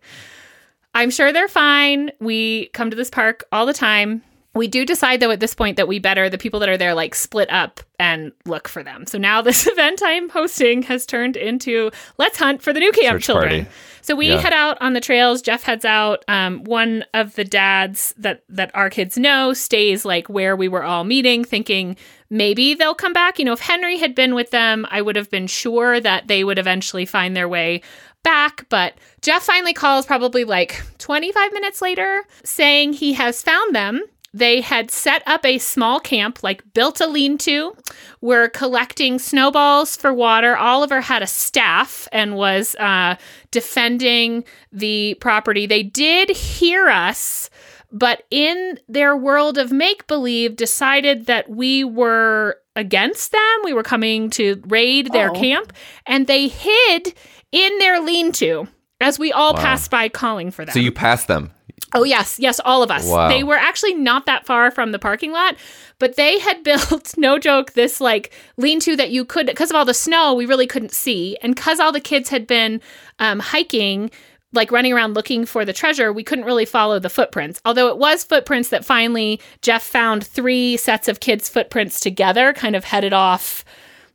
I'm 0.96 1.10
sure 1.10 1.34
they're 1.34 1.50
fine. 1.50 2.12
We 2.22 2.68
come 2.68 2.90
to 2.90 2.96
this 2.96 3.10
park 3.10 3.44
all 3.52 3.66
the 3.66 3.74
time. 3.74 4.24
We 4.58 4.68
do 4.68 4.86
decide 4.86 5.20
though 5.20 5.32
at 5.32 5.40
this 5.40 5.56
point 5.56 5.78
that 5.78 5.88
we 5.88 6.00
better 6.00 6.30
the 6.30 6.38
people 6.38 6.60
that 6.62 6.70
are 6.70 6.78
there 6.78 6.94
like 6.94 7.16
split 7.16 7.50
up 7.50 7.80
and 8.00 8.32
look 8.46 8.68
for 8.68 8.84
them. 8.84 9.06
So 9.06 9.18
now 9.18 9.42
this 9.42 9.68
event 9.72 10.02
I'm 10.04 10.30
hosting 10.30 10.84
has 10.84 11.06
turned 11.06 11.36
into 11.38 11.92
let's 12.18 12.38
hunt 12.38 12.62
for 12.62 12.74
the 12.74 12.80
Newcamp 12.80 13.12
Search 13.14 13.24
children. 13.26 13.50
party. 13.66 13.68
So 14.02 14.16
we 14.16 14.30
Yeah. 14.30 14.38
head 14.40 14.54
out 14.54 14.78
on 14.82 14.94
the 14.94 15.02
trails. 15.02 15.42
Jeff 15.42 15.64
heads 15.64 15.84
out. 15.86 16.24
Um, 16.28 16.64
one 16.64 17.04
of 17.14 17.36
the 17.36 17.44
dads 17.44 18.14
that 18.18 18.44
that 18.50 18.72
our 18.74 18.90
kids 18.90 19.18
know 19.18 19.54
stays 19.54 20.06
like 20.06 20.28
where 20.30 20.56
we 20.56 20.68
were 20.68 20.84
all 20.84 21.04
meeting, 21.04 21.44
thinking 21.44 21.98
maybe 22.30 22.74
they'll 22.74 22.96
come 22.96 23.14
back. 23.14 23.38
You 23.40 23.46
know, 23.46 23.54
if 23.54 23.60
Henry 23.60 23.98
had 23.98 24.16
been 24.16 24.34
with 24.36 24.52
them, 24.52 24.86
I 24.90 25.02
would 25.02 25.16
have 25.16 25.30
been 25.30 25.48
sure 25.48 26.00
that 26.00 26.28
they 26.28 26.44
would 26.44 26.58
eventually 26.60 27.06
find 27.06 27.36
their 27.36 27.50
way 27.50 27.82
back. 28.24 28.66
But 28.70 28.94
Jeff 29.22 29.44
finally 29.44 29.74
calls 29.74 30.06
probably 30.06 30.44
like 30.44 30.82
25 31.00 31.52
minutes 31.54 31.82
later, 31.82 32.24
saying 32.44 32.94
he 32.94 33.14
has 33.14 33.42
found 33.42 33.76
them. 33.76 34.02
They 34.34 34.62
had 34.62 34.92
set 34.92 35.24
up 35.26 35.46
a 35.46 35.58
small 35.58 36.00
camp, 36.00 36.44
like 36.44 36.62
built 36.74 37.02
a 37.02 37.08
lean 37.08 37.38
to, 37.40 37.76
were 38.22 38.50
collecting 38.50 39.18
snowballs 39.20 39.96
for 39.96 40.14
water. 40.14 40.56
Oliver 40.56 41.02
had 41.02 41.24
a 41.24 41.28
staff 41.28 42.08
and 42.12 42.36
was 42.36 42.76
uh, 42.76 43.16
defending 43.52 44.44
the 44.72 45.16
property. 45.22 45.66
They 45.66 45.82
did 45.84 46.30
hear 46.30 46.88
us, 46.88 47.50
but 47.92 48.24
in 48.30 48.80
their 48.88 49.16
world 49.16 49.58
of 49.58 49.72
make 49.72 50.06
believe, 50.08 50.56
decided 50.56 51.26
that 51.28 51.50
we 51.50 51.84
were 51.84 52.58
against 52.76 53.32
them. 53.32 53.58
We 53.64 53.74
were 53.74 53.82
coming 53.84 54.30
to 54.32 54.62
raid 54.68 55.12
their 55.14 55.32
Oh. 55.32 55.34
camp, 55.34 55.74
and 56.06 56.28
they 56.28 56.48
hid 56.48 57.14
in 57.52 57.80
their 57.80 58.00
lean 58.02 58.32
to 58.34 58.68
as 59.00 59.18
we 59.18 59.32
all 59.32 59.54
Wow. 59.54 59.62
passed 59.62 59.90
by 59.90 60.10
calling 60.10 60.52
for 60.52 60.66
them. 60.66 60.74
So 60.74 60.80
you 60.80 60.92
passed 60.92 61.28
them. 61.28 61.52
Oh, 61.94 62.04
yes. 62.04 62.40
Yes, 62.40 62.60
all 62.66 62.84
of 62.84 62.92
us. 62.92 63.06
Wow. 63.08 63.30
They 63.30 63.44
were 63.44 63.56
actually 63.56 63.94
not 63.94 64.26
that 64.26 64.46
far 64.46 64.72
from 64.72 64.92
the 64.92 65.00
parking 65.00 65.32
lot, 65.32 65.56
but 66.00 66.16
they 66.16 66.40
had 66.40 66.64
built, 66.64 67.18
no 67.18 67.40
joke, 67.40 67.74
this 67.74 68.02
like 68.02 68.34
lean 68.58 68.80
to 68.82 68.96
that 68.96 69.10
you 69.10 69.26
could, 69.26 69.48
because 69.48 69.70
of 69.70 69.76
all 69.76 69.86
the 69.86 69.94
snow, 69.94 70.34
we 70.34 70.46
really 70.46 70.68
couldn't 70.68 70.92
see. 70.92 71.38
And 71.42 71.56
because 71.56 71.80
all 71.80 71.92
the 71.92 72.00
kids 72.00 72.30
had 72.30 72.46
been 72.46 72.82
um, 73.20 73.40
hiking, 73.40 74.12
like 74.54 74.72
running 74.72 74.94
around 74.94 75.14
looking 75.14 75.46
for 75.46 75.66
the 75.66 75.74
treasure, 75.74 76.12
we 76.12 76.24
couldn't 76.24 76.46
really 76.46 76.66
follow 76.66 77.00
the 77.00 77.10
footprints. 77.10 77.62
Although 77.66 77.88
it 77.88 77.98
was 77.98 78.24
footprints 78.24 78.70
that 78.70 78.86
finally 78.86 79.40
Jeff 79.62 79.84
found 79.84 80.26
three 80.26 80.78
sets 80.78 81.08
of 81.08 81.20
kids' 81.20 81.50
footprints 81.50 82.00
together, 82.00 82.54
kind 82.54 82.76
of 82.76 82.84
headed 82.84 83.14
off 83.14 83.64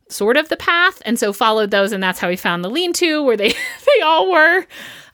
sort 0.09 0.37
of 0.37 0.49
the 0.49 0.57
path 0.57 1.01
and 1.05 1.17
so 1.17 1.33
followed 1.33 1.71
those 1.71 1.91
and 1.91 2.03
that's 2.03 2.19
how 2.19 2.27
we 2.27 2.35
found 2.35 2.63
the 2.63 2.69
lean-to 2.69 3.23
where 3.23 3.37
they 3.37 3.49
they 3.85 4.01
all 4.03 4.31
were 4.31 4.65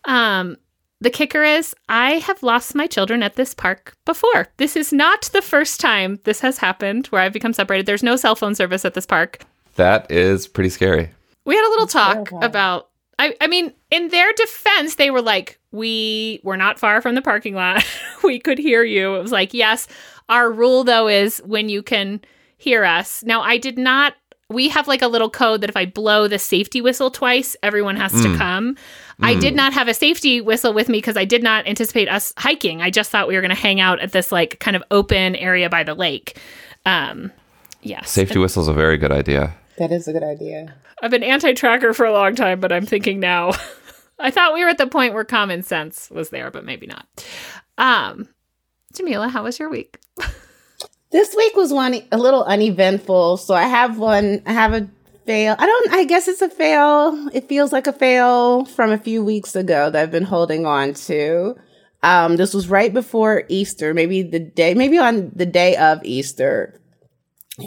um 0.05 0.57
the 1.01 1.09
kicker 1.09 1.43
is 1.43 1.75
i 1.87 2.13
have 2.13 2.43
lost 2.43 2.75
my 2.75 2.87
children 2.87 3.23
at 3.23 3.35
this 3.35 3.53
park 3.53 3.95
before. 4.05 4.47
This 4.57 4.75
is 4.75 4.91
not 4.91 5.29
the 5.33 5.41
first 5.41 5.79
time 5.79 6.19
this 6.23 6.41
has 6.41 6.57
happened 6.57 7.07
where 7.07 7.21
i've 7.21 7.33
become 7.33 7.53
separated. 7.53 7.85
There's 7.85 8.03
no 8.03 8.15
cell 8.15 8.35
phone 8.35 8.55
service 8.55 8.85
at 8.85 8.93
this 8.93 9.05
park. 9.05 9.39
That 9.75 10.11
is 10.11 10.47
pretty 10.47 10.69
scary. 10.69 11.09
we 11.45 11.55
had 11.55 11.65
a 11.67 11.71
little 11.71 11.87
talk 11.87 12.15
terrifying. 12.15 12.43
about 12.43 12.89
I, 13.17 13.35
I 13.41 13.47
mean 13.47 13.73
in 13.91 14.09
their 14.09 14.31
defense 14.33 14.95
they 14.95 15.09
were 15.11 15.21
like 15.21 15.59
we 15.71 16.41
were 16.43 16.57
not 16.57 16.79
far 16.79 17.01
from 17.01 17.15
the 17.15 17.21
parking 17.21 17.55
lot. 17.55 17.85
We 18.23 18.37
could 18.37 18.57
hear 18.57 18.83
you. 18.83 19.15
It 19.15 19.21
was 19.21 19.31
like 19.31 19.53
yes 19.53 19.87
our 20.27 20.51
rule 20.51 20.83
though 20.83 21.07
is 21.07 21.39
when 21.45 21.69
you 21.69 21.81
can 21.81 22.21
hear 22.57 22.83
us. 22.83 23.23
Now 23.23 23.41
i 23.41 23.57
did 23.57 23.77
not 23.77 24.15
we 24.49 24.67
have 24.69 24.87
like 24.87 25.01
a 25.01 25.07
little 25.07 25.29
code 25.29 25.61
that 25.61 25.69
if 25.69 25.77
i 25.77 25.85
blow 25.85 26.27
the 26.27 26.39
safety 26.39 26.81
whistle 26.81 27.11
twice 27.11 27.55
everyone 27.63 27.95
has 27.95 28.11
to 28.23 28.35
come 28.37 28.75
i 29.21 29.35
did 29.35 29.55
not 29.55 29.73
have 29.73 29.87
a 29.87 29.93
safety 29.93 30.41
whistle 30.41 30.73
with 30.73 30.89
me 30.89 30.97
because 30.97 31.17
i 31.17 31.25
did 31.25 31.43
not 31.43 31.67
anticipate 31.67 32.09
us 32.09 32.33
hiking 32.37 32.81
i 32.81 32.89
just 32.89 33.11
thought 33.11 33.27
we 33.27 33.35
were 33.35 33.41
going 33.41 33.49
to 33.49 33.55
hang 33.61 33.79
out 33.79 33.99
at 33.99 34.11
this 34.11 34.31
like 34.31 34.59
kind 34.59 34.75
of 34.75 34.83
open 34.91 35.35
area 35.35 35.69
by 35.69 35.83
the 35.83 35.93
lake 35.93 36.37
um 36.85 37.31
yes 37.81 38.09
Safety 38.09 38.39
whistle 38.39 38.61
is 38.63 38.67
a 38.67 38.73
very 38.73 38.97
good 38.97 39.11
idea. 39.11 39.55
That 39.77 39.91
is 39.93 40.07
a 40.09 40.11
good 40.13 40.23
idea. 40.23 40.75
I've 41.01 41.11
been 41.11 41.23
anti-tracker 41.23 41.93
for 41.93 42.05
a 42.05 42.11
long 42.11 42.35
time, 42.35 42.59
but 42.59 42.73
I'm 42.73 42.85
thinking 42.85 43.21
now. 43.21 43.51
I 44.19 44.29
thought 44.29 44.53
we 44.53 44.61
were 44.61 44.69
at 44.69 44.77
the 44.77 44.87
point 44.87 45.13
where 45.13 45.23
common 45.23 45.63
sense 45.63 46.09
was 46.11 46.31
there, 46.31 46.51
but 46.51 46.65
maybe 46.65 46.85
not. 46.85 47.07
Um, 47.77 48.27
Jamilah, 48.93 49.29
how 49.29 49.43
was 49.43 49.57
your 49.57 49.69
week? 49.69 49.97
This 51.11 51.35
week 51.35 51.55
was 51.55 51.73
one 51.73 52.01
a 52.11 52.17
little 52.17 52.43
uneventful, 52.43 53.37
so 53.37 53.55
I 53.55 53.63
have 53.63 53.97
one. 53.97 54.43
I 54.45 54.53
have 54.53 54.73
a 54.73 54.87
fail. 55.25 55.55
I 55.57 55.65
don't. 55.65 55.93
I 55.93 56.03
guess 56.05 56.27
it's 56.27 56.41
a 56.41 56.49
fail. 56.49 57.29
It 57.33 57.49
feels 57.49 57.71
like 57.71 57.87
a 57.87 57.93
fail 57.93 58.65
from 58.65 58.91
a 58.91 58.97
few 58.97 59.23
weeks 59.23 59.55
ago 59.55 59.89
that 59.89 59.99
I've 59.99 60.11
been 60.11 60.23
holding 60.23 60.67
on 60.67 60.93
to. 60.93 61.55
Um, 62.03 62.37
this 62.37 62.53
was 62.53 62.69
right 62.69 62.93
before 62.93 63.43
Easter, 63.49 63.93
maybe 63.93 64.21
the 64.21 64.39
day, 64.39 64.75
maybe 64.75 64.99
on 64.99 65.31
the 65.35 65.47
day 65.47 65.75
of 65.77 65.99
Easter. 66.03 66.79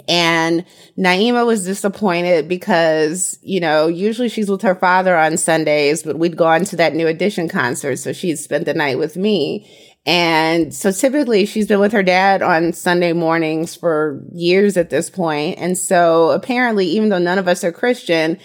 And 0.08 0.64
Naima 0.96 1.44
was 1.44 1.64
disappointed 1.64 2.48
because, 2.48 3.38
you 3.42 3.60
know, 3.60 3.88
usually 3.88 4.28
she's 4.28 4.48
with 4.48 4.62
her 4.62 4.74
father 4.74 5.16
on 5.16 5.36
Sundays, 5.36 6.02
but 6.02 6.18
we'd 6.18 6.36
gone 6.36 6.64
to 6.66 6.76
that 6.76 6.94
New 6.94 7.06
Edition 7.06 7.48
concert. 7.48 7.96
So 7.96 8.12
she'd 8.12 8.36
spent 8.38 8.64
the 8.64 8.72
night 8.72 8.98
with 8.98 9.16
me. 9.16 9.68
And 10.04 10.74
so 10.74 10.90
typically 10.90 11.46
she's 11.46 11.68
been 11.68 11.78
with 11.78 11.92
her 11.92 12.02
dad 12.02 12.42
on 12.42 12.72
Sunday 12.72 13.12
mornings 13.12 13.76
for 13.76 14.20
years 14.32 14.76
at 14.76 14.90
this 14.90 15.08
point. 15.08 15.58
And 15.58 15.78
so 15.78 16.30
apparently, 16.30 16.86
even 16.86 17.08
though 17.08 17.18
none 17.18 17.38
of 17.38 17.46
us 17.46 17.62
are 17.62 17.70
Christian, 17.70 18.38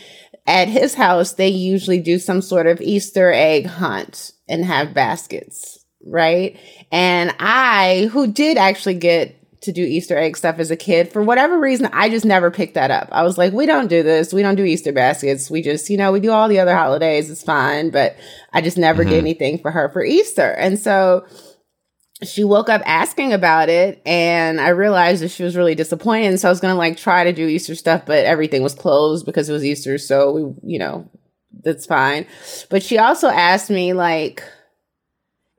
at 0.46 0.70
his 0.70 0.94
house, 0.94 1.34
they 1.34 1.50
usually 1.50 2.00
do 2.00 2.20
some 2.20 2.42
sort 2.42 2.68
of 2.68 2.80
Easter 2.82 3.32
egg 3.34 3.66
hunt. 3.66 4.32
and 4.48 4.64
have 4.64 4.94
baskets, 4.94 5.84
right? 6.06 6.58
And 6.92 7.36
I, 7.40 8.10
who 8.14 8.32
did 8.32 8.58
actually 8.58 8.94
get 8.94 9.36
to 9.62 9.72
do 9.72 9.84
Easter 9.84 10.18
egg 10.18 10.38
stuff 10.38 10.60
as 10.60 10.72
a 10.72 10.78
kid, 10.78 11.12
for 11.12 11.22
whatever 11.22 11.60
reason, 11.60 11.90
I 11.92 12.10
just 12.10 12.26
never 12.26 12.50
picked 12.52 12.76
that 12.76 12.92
up. 12.92 13.10
I 13.12 13.24
was 13.24 13.38
like, 13.38 13.52
we 13.52 13.66
don't 13.66 13.88
do 13.88 14.04
this. 14.04 14.32
We 14.32 14.42
don't 14.42 14.56
do 14.56 14.64
Easter 14.64 14.94
baskets. 14.94 15.50
We 15.50 15.62
just, 15.62 15.90
you 15.90 15.98
know, 15.98 16.12
we 16.12 16.20
do 16.20 16.32
all 16.32 16.48
the 16.48 16.60
other 16.60 16.76
holidays. 16.76 17.30
It's 17.30 17.44
fine. 17.44 17.90
But 17.90 18.16
I 18.54 18.62
just 18.62 18.78
never 18.78 19.02
mm-hmm. 19.02 19.12
did 19.12 19.20
anything 19.20 19.60
for 19.60 19.72
her 19.72 19.90
for 19.90 20.04
Easter. 20.04 20.52
And 20.52 20.80
so, 20.80 21.26
she 22.24 22.44
woke 22.44 22.68
up 22.68 22.82
asking 22.86 23.32
about 23.32 23.70
it 23.70 24.02
and 24.06 24.60
I 24.60 24.70
realized 24.70 25.22
that 25.22 25.30
she 25.30 25.44
was 25.44 25.56
really 25.56 25.76
disappointed. 25.76 26.28
And 26.28 26.40
so 26.40 26.48
I 26.48 26.52
was 26.52 26.60
going 26.60 26.74
to 26.74 26.78
like 26.78 26.98
try 26.98 27.24
to 27.24 27.34
do 27.34 27.48
Easter 27.48 27.76
stuff, 27.76 28.06
but 28.06 28.26
everything 28.26 28.64
was 28.64 28.74
closed 28.74 29.26
because 29.26 29.50
it 29.50 29.54
was 29.54 29.64
Easter. 29.64 29.98
So 30.00 30.32
we, 30.32 30.74
you 30.74 30.80
know, 30.80 31.10
that's 31.64 31.86
fine. 31.86 32.26
But 32.70 32.82
she 32.82 32.98
also 32.98 33.28
asked 33.28 33.70
me 33.70 33.94
like, 33.94 34.44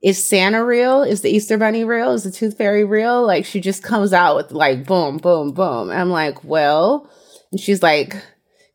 is 0.03 0.25
Santa 0.25 0.65
real? 0.65 1.03
Is 1.03 1.21
the 1.23 1.31
Easter 1.31 1.59
bunny 1.59 1.85
real? 1.85 2.13
Is 2.13 2.25
the 2.25 2.31
tooth 2.31 2.57
fairy 2.57 2.85
real? 2.85 3.25
Like 3.25 3.45
she 3.45 3.61
just 3.61 3.83
comes 3.83 4.13
out 4.13 4.35
with 4.35 4.51
like 4.51 4.85
boom, 4.85 5.19
boom, 5.19 5.53
boom. 5.53 5.91
And 5.91 6.01
I'm 6.01 6.11
like, 6.11 6.43
well, 6.43 7.09
and 7.53 7.61
she's 7.61 7.83
like, 7.85 8.17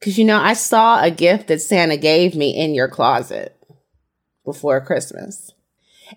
cause 0.02 0.18
you 0.18 0.24
know, 0.24 0.40
I 0.40 0.54
saw 0.54 1.02
a 1.02 1.12
gift 1.12 1.48
that 1.48 1.62
Santa 1.62 1.98
gave 1.98 2.34
me 2.34 2.58
in 2.58 2.74
your 2.74 2.88
closet 2.88 3.58
before 4.46 4.80
Christmas. 4.80 5.52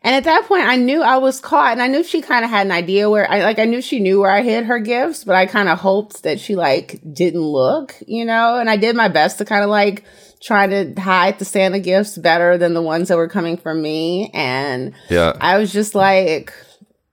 And 0.03 0.15
at 0.15 0.25
that 0.25 0.47
point, 0.47 0.65
I 0.65 0.77
knew 0.77 1.03
I 1.03 1.17
was 1.19 1.41
caught, 1.41 1.73
and 1.73 1.83
I 1.83 1.89
knew 1.89 2.05
she 2.05 2.21
kind 2.21 2.45
of 2.45 2.51
had 2.51 2.67
an 2.67 2.73
idea 2.73 3.09
where 3.11 3.31
I 3.31 3.43
like. 3.43 3.59
I 3.59 3.65
knew 3.65 3.81
she 3.81 4.01
knew 4.01 4.21
where 4.21 4.31
I 4.31 4.43
hid 4.43 4.65
her 4.65 4.79
gifts, 4.79 5.25
but 5.25 5.35
I 5.35 5.47
kind 5.47 5.69
of 5.69 5.79
hoped 5.79 6.23
that 6.23 6.41
she 6.41 6.57
like 6.57 7.01
didn't 7.13 7.41
look, 7.41 7.95
you 8.07 8.25
know. 8.25 8.59
And 8.59 8.69
I 8.71 8.77
did 8.77 8.97
my 8.97 9.09
best 9.09 9.39
to 9.39 9.45
kind 9.45 9.65
of 9.65 9.71
like 9.71 10.05
try 10.41 10.67
to 10.67 11.01
hide 11.01 11.39
the 11.39 11.45
Santa 11.45 11.81
gifts 11.81 12.19
better 12.19 12.59
than 12.59 12.75
the 12.75 12.83
ones 12.83 13.09
that 13.09 13.17
were 13.17 13.29
coming 13.29 13.57
from 13.57 13.83
me. 13.83 14.31
And 14.35 14.93
yeah, 15.09 15.37
I 15.41 15.59
was 15.59 15.73
just 15.73 15.95
like, 15.95 16.53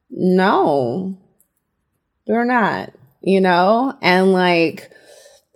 no, 0.10 1.18
they're 2.28 2.46
not, 2.46 2.94
you 3.22 3.42
know. 3.42 3.98
And 4.02 4.34
like, 4.34 4.92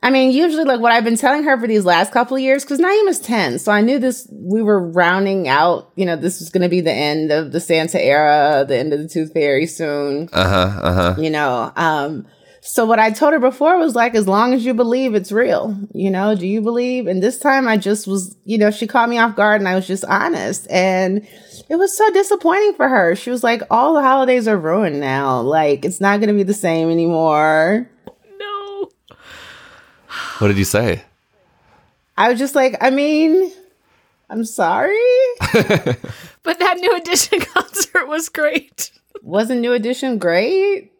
I 0.03 0.11
mean, 0.11 0.31
usually 0.31 0.63
like 0.63 0.79
what 0.79 0.91
I've 0.91 1.03
been 1.03 1.17
telling 1.17 1.43
her 1.43 1.59
for 1.59 1.67
these 1.67 1.83
last 1.83 2.11
couple 2.11 2.37
of 2.37 2.43
years, 2.43 2.63
because 2.63 2.79
Naima's 2.79 3.19
10. 3.19 3.57
So 3.59 3.71
I 3.71 3.81
knew 3.81 3.97
this, 3.97 4.27
we 4.31 4.61
were 4.61 4.91
rounding 4.91 5.47
out, 5.47 5.91
you 5.95 6.05
know, 6.05 6.15
this 6.15 6.39
was 6.39 6.49
going 6.49 6.61
to 6.61 6.69
be 6.69 6.81
the 6.81 6.93
end 6.93 7.31
of 7.31 7.51
the 7.51 7.59
Santa 7.59 7.99
era, 7.99 8.63
the 8.67 8.77
end 8.77 8.93
of 8.93 8.99
the 8.99 9.07
Tooth 9.07 9.33
Fairy 9.33 9.65
soon. 9.65 10.29
Uh 10.31 10.47
huh. 10.47 10.79
Uh 10.81 10.93
huh. 10.93 11.21
You 11.21 11.31
know, 11.31 11.71
um, 11.75 12.27
so 12.61 12.85
what 12.85 12.99
I 12.99 13.11
told 13.11 13.33
her 13.33 13.39
before 13.39 13.77
was 13.79 13.95
like, 13.95 14.13
as 14.13 14.27
long 14.27 14.53
as 14.53 14.65
you 14.65 14.73
believe 14.73 15.15
it's 15.15 15.31
real, 15.31 15.75
you 15.93 16.11
know, 16.11 16.35
do 16.35 16.45
you 16.45 16.61
believe? 16.61 17.07
And 17.07 17.23
this 17.23 17.39
time 17.39 17.67
I 17.67 17.77
just 17.77 18.07
was, 18.07 18.35
you 18.43 18.57
know, 18.57 18.71
she 18.71 18.87
caught 18.87 19.09
me 19.09 19.17
off 19.17 19.37
guard 19.37 19.61
and 19.61 19.69
I 19.69 19.75
was 19.75 19.87
just 19.87 20.03
honest. 20.05 20.67
And 20.69 21.25
it 21.69 21.75
was 21.77 21.97
so 21.97 22.11
disappointing 22.11 22.73
for 22.73 22.89
her. 22.89 23.15
She 23.15 23.29
was 23.29 23.41
like, 23.41 23.61
all 23.71 23.93
the 23.93 24.01
holidays 24.01 24.47
are 24.49 24.57
ruined 24.57 24.99
now. 24.99 25.39
Like, 25.41 25.85
it's 25.85 26.01
not 26.01 26.19
going 26.19 26.27
to 26.27 26.35
be 26.35 26.43
the 26.43 26.53
same 26.53 26.89
anymore. 26.89 27.89
What 30.39 30.49
did 30.49 30.57
you 30.57 30.65
say? 30.65 31.03
I 32.17 32.29
was 32.29 32.39
just 32.39 32.55
like, 32.55 32.75
I 32.81 32.89
mean, 32.89 33.51
I'm 34.29 34.43
sorry. 34.43 34.97
but 35.53 36.59
that 36.59 36.77
New 36.79 36.95
Edition 36.97 37.39
concert 37.53 38.07
was 38.07 38.29
great. 38.29 38.91
Wasn't 39.21 39.61
New 39.61 39.73
Edition 39.73 40.17
great? 40.17 40.91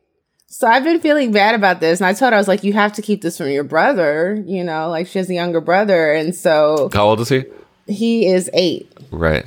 So 0.48 0.68
I've 0.68 0.84
been 0.84 1.00
feeling 1.00 1.32
bad 1.32 1.56
about 1.56 1.82
this. 1.82 2.00
And 2.00 2.08
I 2.08 2.14
told 2.14 2.32
her, 2.32 2.36
I 2.36 2.40
was 2.40 2.48
like, 2.48 2.64
you 2.64 2.74
have 2.74 2.94
to 2.94 3.02
keep 3.02 3.22
this 3.22 3.38
from 3.38 3.50
your 3.50 3.64
brother. 3.64 4.42
You 4.46 4.64
know, 4.64 4.90
like 4.90 5.08
she 5.08 5.20
has 5.20 5.30
a 5.30 5.34
younger 5.34 5.62
brother. 5.62 6.14
And 6.14 6.34
so. 6.34 6.90
How 6.94 7.08
old 7.08 7.20
is 7.20 7.30
he? 7.30 7.46
He 7.88 8.28
is 8.28 8.50
eight. 8.54 8.92
Right. 9.12 9.46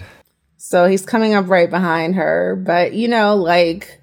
So 0.56 0.86
he's 0.86 1.04
coming 1.04 1.34
up 1.34 1.48
right 1.48 1.70
behind 1.70 2.16
her. 2.16 2.56
But, 2.56 2.92
you 2.92 3.08
know, 3.08 3.34
like 3.36 3.99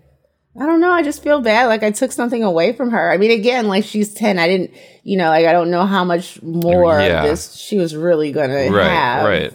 I 0.60 0.66
don't 0.66 0.82
know. 0.82 0.92
I 0.92 1.04
just 1.04 1.22
feel 1.22 1.42
bad. 1.42 1.68
Like 1.68 1.84
I 1.84 1.92
took 1.92 2.12
something 2.12 2.44
away 2.44 2.74
from 2.74 2.90
her. 2.90 3.12
I 3.12 3.18
mean, 3.18 3.32
again, 3.32 3.68
like 3.68 3.84
she's 3.84 4.14
10. 4.14 4.40
I 4.40 4.48
didn't, 4.48 4.72
you 5.04 5.16
know, 5.16 5.30
like 5.30 5.46
I 5.46 5.52
don't 5.52 5.70
know 5.70 5.86
how 5.86 6.04
much 6.04 6.42
more 6.42 7.00
yeah. 7.00 7.22
this 7.22 7.56
she 7.56 7.78
was 7.78 7.96
really 7.96 8.32
going 8.32 8.50
to 8.50 8.76
right, 8.76 8.90
have. 8.90 9.26
Right. 9.26 9.54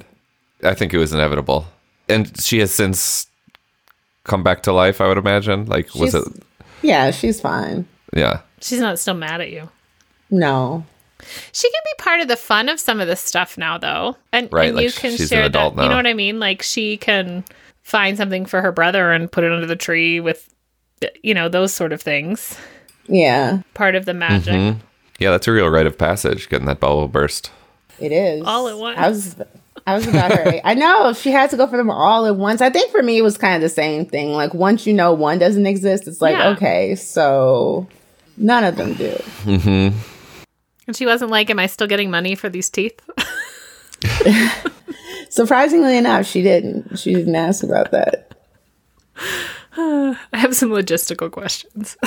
I 0.62 0.74
think 0.74 0.94
it 0.94 0.98
was 0.98 1.12
inevitable. 1.12 1.66
And 2.08 2.40
she 2.40 2.60
has 2.60 2.72
since 2.72 3.26
come 4.24 4.44
back 4.44 4.62
to 4.64 4.72
life, 4.72 5.00
I 5.00 5.08
would 5.08 5.18
imagine. 5.18 5.66
Like, 5.66 5.88
she's, 5.88 6.00
was 6.00 6.14
it? 6.14 6.24
Yeah, 6.82 7.10
she's 7.10 7.40
fine. 7.40 7.86
Yeah. 8.12 8.42
She's 8.60 8.80
not 8.80 8.98
still 8.98 9.14
mad 9.14 9.40
at 9.40 9.50
you. 9.50 9.68
No. 10.30 10.84
She 11.52 11.70
can 11.70 11.80
be 11.84 12.02
part 12.02 12.20
of 12.20 12.28
the 12.28 12.36
fun 12.36 12.68
of 12.68 12.78
some 12.78 13.00
of 13.00 13.08
this 13.08 13.20
stuff 13.20 13.58
now, 13.58 13.78
though. 13.78 14.16
And, 14.32 14.52
right, 14.52 14.68
and 14.68 14.76
like 14.76 14.84
you 14.84 14.92
can 14.92 15.16
she's 15.16 15.28
share 15.28 15.40
an 15.40 15.46
adult 15.46 15.74
that. 15.74 15.78
now. 15.78 15.84
You 15.84 15.88
know 15.90 15.96
what 15.96 16.06
I 16.06 16.14
mean? 16.14 16.38
Like 16.38 16.62
she 16.62 16.96
can 16.96 17.44
find 17.82 18.16
something 18.16 18.46
for 18.46 18.62
her 18.62 18.72
brother 18.72 19.10
and 19.10 19.30
put 19.30 19.44
it 19.44 19.52
under 19.52 19.66
the 19.66 19.76
tree 19.76 20.20
with 20.20 20.48
you 21.22 21.34
know, 21.34 21.48
those 21.48 21.72
sort 21.72 21.92
of 21.92 22.02
things. 22.02 22.56
Yeah. 23.06 23.62
Part 23.74 23.94
of 23.94 24.04
the 24.04 24.14
magic. 24.14 24.54
Mm-hmm. 24.54 24.80
Yeah, 25.18 25.30
that's 25.30 25.46
a 25.46 25.52
real 25.52 25.68
rite 25.68 25.86
of 25.86 25.98
passage, 25.98 26.48
getting 26.48 26.66
that 26.66 26.80
bubble 26.80 27.08
burst. 27.08 27.50
It 28.00 28.12
is. 28.12 28.42
All 28.44 28.68
at 28.68 28.78
once. 28.78 28.98
I 28.98 29.08
was 29.08 29.36
I 29.86 29.94
was 29.94 30.06
about 30.06 30.32
her. 30.32 30.60
I 30.64 30.74
know 30.74 31.12
she 31.12 31.30
had 31.30 31.50
to 31.50 31.56
go 31.56 31.66
for 31.66 31.76
them 31.76 31.90
all 31.90 32.26
at 32.26 32.36
once. 32.36 32.60
I 32.60 32.70
think 32.70 32.90
for 32.90 33.02
me 33.02 33.18
it 33.18 33.22
was 33.22 33.36
kind 33.36 33.56
of 33.56 33.62
the 33.62 33.68
same 33.68 34.06
thing. 34.06 34.32
Like 34.32 34.54
once 34.54 34.86
you 34.86 34.92
know 34.92 35.12
one 35.12 35.38
doesn't 35.38 35.66
exist, 35.66 36.06
it's 36.06 36.20
like, 36.20 36.36
yeah. 36.36 36.50
okay, 36.50 36.94
so 36.94 37.86
none 38.36 38.64
of 38.64 38.76
them 38.76 38.94
do. 38.94 39.12
Mm-hmm. 39.44 39.98
And 40.86 40.96
she 40.96 41.06
wasn't 41.06 41.30
like, 41.30 41.50
Am 41.50 41.58
I 41.58 41.66
still 41.66 41.86
getting 41.86 42.10
money 42.10 42.34
for 42.34 42.48
these 42.48 42.70
teeth? 42.70 43.00
Surprisingly 45.30 45.96
enough, 45.96 46.26
she 46.26 46.42
didn't. 46.42 46.98
She 46.98 47.14
didn't 47.14 47.34
ask 47.34 47.62
about 47.62 47.90
that. 47.92 48.34
I 49.76 50.16
have 50.34 50.54
some 50.54 50.68
logistical 50.68 51.30
questions. 51.30 51.96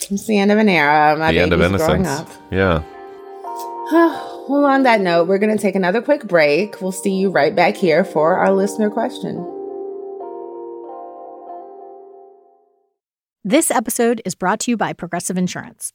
it's 0.00 0.26
the 0.26 0.38
end 0.38 0.52
of 0.52 0.58
an 0.58 0.68
era. 0.68 1.16
My 1.16 1.32
the 1.32 1.38
end 1.38 1.54
of 1.54 1.62
innocence. 1.62 2.06
Up. 2.06 2.28
Yeah. 2.50 2.82
well, 3.92 4.66
on 4.66 4.82
that 4.82 5.00
note, 5.00 5.28
we're 5.28 5.38
going 5.38 5.56
to 5.56 5.60
take 5.60 5.74
another 5.74 6.02
quick 6.02 6.24
break. 6.24 6.82
We'll 6.82 6.92
see 6.92 7.14
you 7.14 7.30
right 7.30 7.54
back 7.54 7.74
here 7.74 8.04
for 8.04 8.36
our 8.36 8.52
listener 8.52 8.90
question. 8.90 9.36
This 13.42 13.70
episode 13.70 14.20
is 14.26 14.34
brought 14.34 14.60
to 14.60 14.70
you 14.70 14.76
by 14.76 14.92
Progressive 14.92 15.38
Insurance. 15.38 15.94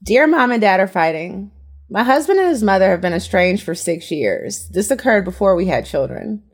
Dear 0.00 0.28
mom 0.28 0.52
and 0.52 0.60
dad 0.60 0.78
are 0.78 0.86
fighting. 0.86 1.50
My 1.90 2.04
husband 2.04 2.38
and 2.38 2.50
his 2.50 2.62
mother 2.62 2.90
have 2.90 3.00
been 3.00 3.12
estranged 3.12 3.64
for 3.64 3.74
six 3.74 4.12
years. 4.12 4.68
This 4.68 4.92
occurred 4.92 5.24
before 5.24 5.56
we 5.56 5.66
had 5.66 5.86
children. 5.86 6.44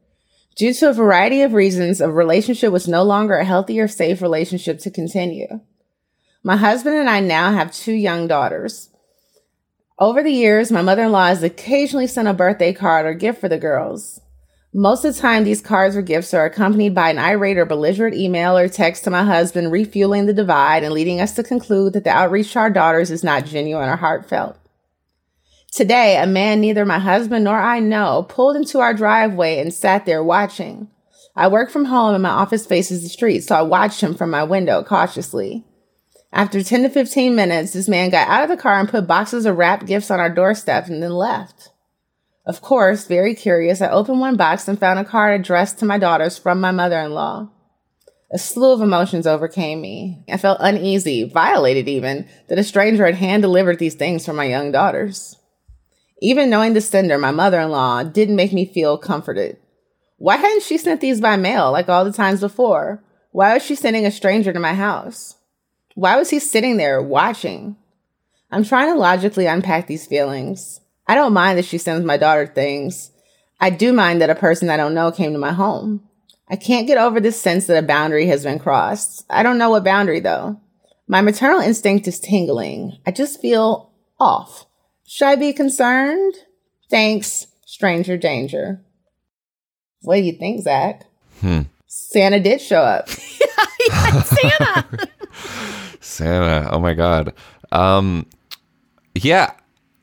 Due 0.56 0.72
to 0.72 0.88
a 0.88 0.94
variety 0.94 1.42
of 1.42 1.52
reasons, 1.52 2.00
a 2.00 2.10
relationship 2.10 2.72
was 2.72 2.88
no 2.88 3.02
longer 3.02 3.34
a 3.34 3.44
healthy 3.44 3.78
or 3.80 3.88
safe 3.88 4.22
relationship 4.22 4.78
to 4.78 4.90
continue. 4.90 5.60
My 6.42 6.56
husband 6.56 6.96
and 6.96 7.10
I 7.10 7.20
now 7.20 7.52
have 7.52 7.70
two 7.70 7.92
young 7.92 8.26
daughters. 8.26 8.88
Over 9.98 10.22
the 10.22 10.32
years, 10.32 10.72
my 10.72 10.82
mother 10.82 11.04
in 11.04 11.12
law 11.12 11.26
has 11.26 11.42
occasionally 11.42 12.06
sent 12.06 12.28
a 12.28 12.34
birthday 12.34 12.72
card 12.72 13.04
or 13.04 13.12
gift 13.12 13.40
for 13.40 13.48
the 13.48 13.58
girls. 13.58 14.20
Most 14.76 15.04
of 15.04 15.14
the 15.14 15.20
time, 15.20 15.44
these 15.44 15.60
cards 15.60 15.94
or 15.94 16.02
gifts 16.02 16.34
are 16.34 16.44
accompanied 16.44 16.96
by 16.96 17.08
an 17.08 17.18
irate 17.18 17.58
or 17.58 17.64
belligerent 17.64 18.16
email 18.16 18.58
or 18.58 18.68
text 18.68 19.04
to 19.04 19.10
my 19.10 19.22
husband, 19.22 19.70
refueling 19.70 20.26
the 20.26 20.32
divide 20.32 20.82
and 20.82 20.92
leading 20.92 21.20
us 21.20 21.32
to 21.36 21.44
conclude 21.44 21.92
that 21.92 22.02
the 22.02 22.10
outreach 22.10 22.52
to 22.54 22.58
our 22.58 22.70
daughters 22.70 23.12
is 23.12 23.22
not 23.22 23.46
genuine 23.46 23.88
or 23.88 23.94
heartfelt. 23.94 24.58
Today, 25.70 26.16
a 26.16 26.26
man 26.26 26.60
neither 26.60 26.84
my 26.84 26.98
husband 26.98 27.44
nor 27.44 27.56
I 27.56 27.78
know 27.78 28.26
pulled 28.28 28.56
into 28.56 28.80
our 28.80 28.92
driveway 28.92 29.60
and 29.60 29.72
sat 29.72 30.06
there 30.06 30.24
watching. 30.24 30.90
I 31.36 31.46
work 31.46 31.70
from 31.70 31.84
home 31.84 32.14
and 32.14 32.22
my 32.24 32.30
office 32.30 32.66
faces 32.66 33.04
the 33.04 33.08
street, 33.08 33.44
so 33.44 33.54
I 33.54 33.62
watched 33.62 34.00
him 34.00 34.14
from 34.14 34.30
my 34.30 34.42
window 34.42 34.82
cautiously. 34.82 35.64
After 36.32 36.64
10 36.64 36.82
to 36.82 36.88
15 36.88 37.36
minutes, 37.36 37.74
this 37.74 37.88
man 37.88 38.10
got 38.10 38.26
out 38.26 38.42
of 38.42 38.48
the 38.48 38.60
car 38.60 38.80
and 38.80 38.88
put 38.88 39.06
boxes 39.06 39.46
of 39.46 39.56
wrapped 39.56 39.86
gifts 39.86 40.10
on 40.10 40.18
our 40.18 40.30
doorstep 40.30 40.88
and 40.88 41.00
then 41.00 41.12
left. 41.12 41.70
Of 42.46 42.60
course, 42.60 43.06
very 43.06 43.34
curious, 43.34 43.80
I 43.80 43.88
opened 43.88 44.20
one 44.20 44.36
box 44.36 44.68
and 44.68 44.78
found 44.78 44.98
a 44.98 45.04
card 45.04 45.40
addressed 45.40 45.78
to 45.78 45.86
my 45.86 45.98
daughters 45.98 46.36
from 46.36 46.60
my 46.60 46.72
mother 46.72 47.00
in 47.00 47.12
law. 47.12 47.48
A 48.30 48.38
slew 48.38 48.72
of 48.72 48.82
emotions 48.82 49.26
overcame 49.26 49.80
me. 49.80 50.24
I 50.28 50.36
felt 50.36 50.58
uneasy, 50.60 51.24
violated 51.24 51.88
even, 51.88 52.28
that 52.48 52.58
a 52.58 52.64
stranger 52.64 53.06
had 53.06 53.14
hand 53.14 53.42
delivered 53.42 53.78
these 53.78 53.94
things 53.94 54.26
for 54.26 54.32
my 54.32 54.44
young 54.44 54.72
daughters. 54.72 55.36
Even 56.20 56.50
knowing 56.50 56.74
the 56.74 56.80
sender, 56.80 57.16
my 57.16 57.30
mother 57.30 57.60
in 57.60 57.70
law, 57.70 58.02
didn't 58.02 58.36
make 58.36 58.52
me 58.52 58.66
feel 58.66 58.98
comforted. 58.98 59.56
Why 60.18 60.36
hadn't 60.36 60.62
she 60.62 60.78
sent 60.78 61.00
these 61.00 61.20
by 61.20 61.36
mail 61.36 61.72
like 61.72 61.88
all 61.88 62.04
the 62.04 62.12
times 62.12 62.40
before? 62.40 63.02
Why 63.30 63.54
was 63.54 63.64
she 63.64 63.74
sending 63.74 64.04
a 64.04 64.10
stranger 64.10 64.52
to 64.52 64.60
my 64.60 64.74
house? 64.74 65.36
Why 65.94 66.16
was 66.16 66.30
he 66.30 66.38
sitting 66.38 66.76
there 66.76 67.00
watching? 67.00 67.76
I'm 68.50 68.64
trying 68.64 68.92
to 68.92 68.98
logically 68.98 69.46
unpack 69.46 69.86
these 69.86 70.06
feelings. 70.06 70.80
I 71.06 71.14
don't 71.14 71.32
mind 71.32 71.58
that 71.58 71.64
she 71.64 71.78
sends 71.78 72.04
my 72.04 72.16
daughter 72.16 72.46
things. 72.46 73.10
I 73.60 73.70
do 73.70 73.92
mind 73.92 74.20
that 74.20 74.30
a 74.30 74.34
person 74.34 74.70
I 74.70 74.76
don't 74.76 74.94
know 74.94 75.12
came 75.12 75.32
to 75.32 75.38
my 75.38 75.52
home. 75.52 76.02
I 76.48 76.56
can't 76.56 76.86
get 76.86 76.98
over 76.98 77.20
this 77.20 77.40
sense 77.40 77.66
that 77.66 77.82
a 77.82 77.86
boundary 77.86 78.26
has 78.26 78.44
been 78.44 78.58
crossed. 78.58 79.24
I 79.30 79.42
don't 79.42 79.58
know 79.58 79.70
what 79.70 79.84
boundary 79.84 80.20
though. 80.20 80.60
My 81.06 81.20
maternal 81.20 81.60
instinct 81.60 82.08
is 82.08 82.20
tingling. 82.20 82.98
I 83.06 83.10
just 83.10 83.40
feel 83.40 83.90
off. 84.18 84.66
Should 85.06 85.28
I 85.28 85.36
be 85.36 85.52
concerned? 85.52 86.34
Thanks, 86.90 87.46
stranger 87.64 88.16
danger. 88.16 88.82
What 90.02 90.16
do 90.16 90.22
you 90.22 90.32
think, 90.32 90.62
Zak? 90.62 91.04
Hmm. 91.40 91.62
Santa 91.86 92.40
did 92.40 92.60
show 92.60 92.80
up. 92.80 93.08
Santa. 93.88 95.08
Santa. 96.00 96.68
Oh 96.70 96.78
my 96.78 96.94
god. 96.94 97.34
Um 97.72 98.26
yeah, 99.14 99.52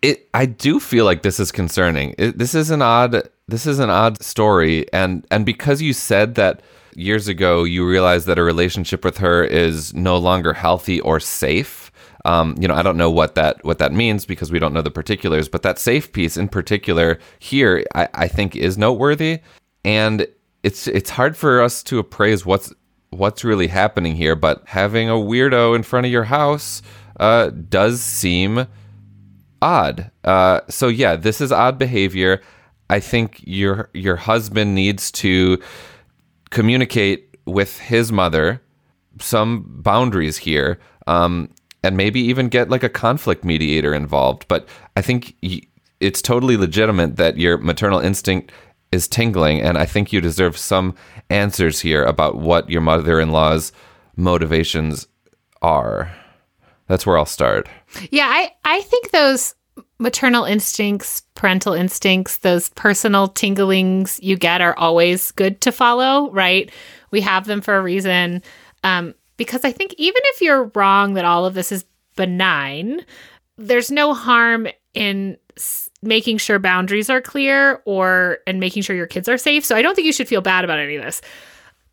it 0.01 0.29
I 0.33 0.45
do 0.45 0.79
feel 0.79 1.05
like 1.05 1.21
this 1.21 1.39
is 1.39 1.51
concerning. 1.51 2.15
It, 2.17 2.37
this 2.37 2.55
is 2.55 2.71
an 2.71 2.81
odd 2.81 3.29
this 3.47 3.65
is 3.65 3.79
an 3.79 3.89
odd 3.89 4.21
story 4.21 4.91
and 4.93 5.25
and 5.29 5.45
because 5.45 5.81
you 5.81 5.93
said 5.93 6.35
that 6.35 6.61
years 6.95 7.27
ago 7.27 7.63
you 7.63 7.87
realized 7.87 8.27
that 8.27 8.39
a 8.39 8.43
relationship 8.43 9.05
with 9.05 9.17
her 9.19 9.43
is 9.43 9.93
no 9.93 10.17
longer 10.17 10.53
healthy 10.53 10.99
or 11.01 11.19
safe. 11.19 11.91
Um, 12.23 12.55
you 12.59 12.67
know, 12.67 12.75
I 12.75 12.83
don't 12.83 12.97
know 12.97 13.09
what 13.09 13.35
that 13.35 13.63
what 13.63 13.79
that 13.79 13.93
means 13.93 14.25
because 14.25 14.51
we 14.51 14.59
don't 14.59 14.73
know 14.73 14.81
the 14.81 14.91
particulars, 14.91 15.47
but 15.47 15.63
that 15.63 15.79
safe 15.79 16.11
piece 16.11 16.37
in 16.37 16.49
particular 16.49 17.19
here, 17.39 17.83
I, 17.95 18.07
I 18.13 18.27
think 18.27 18.55
is 18.55 18.77
noteworthy, 18.77 19.39
and 19.83 20.27
it's 20.61 20.87
it's 20.87 21.09
hard 21.09 21.35
for 21.35 21.61
us 21.61 21.81
to 21.83 21.97
appraise 21.97 22.45
what's 22.45 22.71
what's 23.09 23.43
really 23.43 23.67
happening 23.67 24.15
here. 24.15 24.35
But 24.35 24.61
having 24.67 25.09
a 25.09 25.13
weirdo 25.13 25.75
in 25.75 25.81
front 25.81 26.05
of 26.05 26.11
your 26.11 26.25
house 26.25 26.83
uh, 27.19 27.49
does 27.49 28.01
seem 28.01 28.67
odd. 29.61 30.11
Uh, 30.23 30.61
so 30.69 30.87
yeah, 30.87 31.15
this 31.15 31.41
is 31.41 31.51
odd 31.51 31.77
behavior. 31.77 32.41
I 32.89 32.99
think 32.99 33.41
your 33.45 33.89
your 33.93 34.15
husband 34.15 34.75
needs 34.75 35.11
to 35.13 35.61
communicate 36.49 37.37
with 37.45 37.79
his 37.79 38.11
mother 38.11 38.61
some 39.19 39.65
boundaries 39.81 40.37
here, 40.37 40.79
um, 41.07 41.49
and 41.83 41.95
maybe 41.97 42.19
even 42.19 42.49
get 42.49 42.69
like 42.69 42.83
a 42.83 42.89
conflict 42.89 43.43
mediator 43.43 43.93
involved. 43.93 44.47
But 44.47 44.67
I 44.95 45.01
think 45.01 45.35
y- 45.41 45.61
it's 45.99 46.21
totally 46.21 46.57
legitimate 46.57 47.17
that 47.17 47.37
your 47.37 47.57
maternal 47.57 47.99
instinct 47.99 48.51
is 48.91 49.07
tingling, 49.07 49.61
and 49.61 49.77
I 49.77 49.85
think 49.85 50.11
you 50.11 50.19
deserve 50.19 50.57
some 50.57 50.95
answers 51.29 51.79
here 51.79 52.03
about 52.03 52.35
what 52.39 52.69
your 52.69 52.81
mother-in-law's 52.81 53.71
motivations 54.17 55.07
are. 55.61 56.13
That's 56.87 57.05
where 57.05 57.17
I'll 57.17 57.25
start. 57.25 57.69
Yeah, 58.09 58.27
I, 58.27 58.51
I 58.65 58.81
think 58.81 59.11
those 59.11 59.55
maternal 60.01 60.43
instincts, 60.43 61.21
parental 61.35 61.73
instincts, 61.73 62.37
those 62.37 62.69
personal 62.69 63.29
tinglings 63.29 64.19
you 64.21 64.35
get 64.35 64.59
are 64.59 64.77
always 64.77 65.31
good 65.31 65.61
to 65.61 65.71
follow, 65.71 66.31
right? 66.31 66.71
We 67.11 67.21
have 67.21 67.45
them 67.45 67.61
for 67.61 67.77
a 67.77 67.81
reason. 67.81 68.41
Um, 68.83 69.13
because 69.37 69.63
I 69.63 69.71
think 69.71 69.93
even 69.97 70.21
if 70.25 70.41
you're 70.41 70.71
wrong 70.75 71.13
that 71.13 71.25
all 71.25 71.45
of 71.45 71.53
this 71.53 71.71
is 71.71 71.85
benign, 72.15 73.05
there's 73.57 73.91
no 73.91 74.13
harm 74.13 74.67
in 74.93 75.37
s- 75.55 75.89
making 76.01 76.39
sure 76.39 76.57
boundaries 76.57 77.09
are 77.09 77.21
clear 77.21 77.81
or 77.85 78.39
and 78.47 78.59
making 78.59 78.81
sure 78.81 78.95
your 78.95 79.07
kids 79.07 79.29
are 79.29 79.37
safe. 79.37 79.63
So 79.63 79.75
I 79.75 79.83
don't 79.83 79.95
think 79.95 80.07
you 80.07 80.13
should 80.13 80.27
feel 80.27 80.41
bad 80.41 80.63
about 80.63 80.79
any 80.79 80.95
of 80.95 81.03
this. 81.03 81.21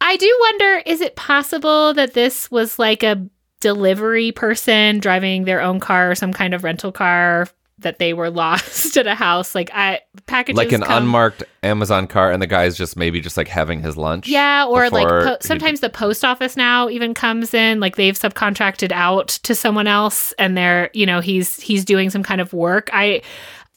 I 0.00 0.16
do 0.16 0.36
wonder 0.40 0.82
is 0.86 1.00
it 1.00 1.16
possible 1.16 1.92
that 1.94 2.14
this 2.14 2.50
was 2.50 2.78
like 2.78 3.02
a 3.02 3.28
delivery 3.60 4.32
person 4.32 4.98
driving 4.98 5.44
their 5.44 5.60
own 5.60 5.80
car 5.80 6.10
or 6.10 6.14
some 6.14 6.32
kind 6.32 6.54
of 6.54 6.64
rental 6.64 6.92
car 6.92 7.46
that 7.80 7.98
they 7.98 8.12
were 8.12 8.30
lost 8.44 8.96
at 8.96 9.06
a 9.06 9.14
house 9.14 9.54
like 9.54 9.70
I 9.72 10.00
packages 10.26 10.56
Like 10.56 10.72
an 10.72 10.82
come- 10.82 11.04
unmarked 11.04 11.44
Amazon 11.62 12.06
car, 12.06 12.30
and 12.32 12.42
the 12.42 12.46
guy's 12.46 12.76
just 12.76 12.96
maybe 12.96 13.20
just 13.20 13.36
like 13.36 13.48
having 13.48 13.80
his 13.80 13.96
lunch. 13.96 14.28
Yeah, 14.28 14.66
or 14.66 14.90
like 14.90 15.06
po- 15.08 15.36
sometimes 15.40 15.80
the 15.80 15.90
post 15.90 16.24
office 16.24 16.56
now 16.56 16.88
even 16.88 17.14
comes 17.14 17.54
in 17.54 17.80
like 17.80 17.96
they've 17.96 18.18
subcontracted 18.18 18.92
out 18.92 19.28
to 19.28 19.54
someone 19.54 19.86
else 19.86 20.32
and 20.38 20.56
they're, 20.56 20.90
you 20.92 21.06
know, 21.06 21.20
he's 21.20 21.60
he's 21.60 21.84
doing 21.84 22.10
some 22.10 22.22
kind 22.22 22.40
of 22.40 22.52
work. 22.52 22.90
I 22.92 23.22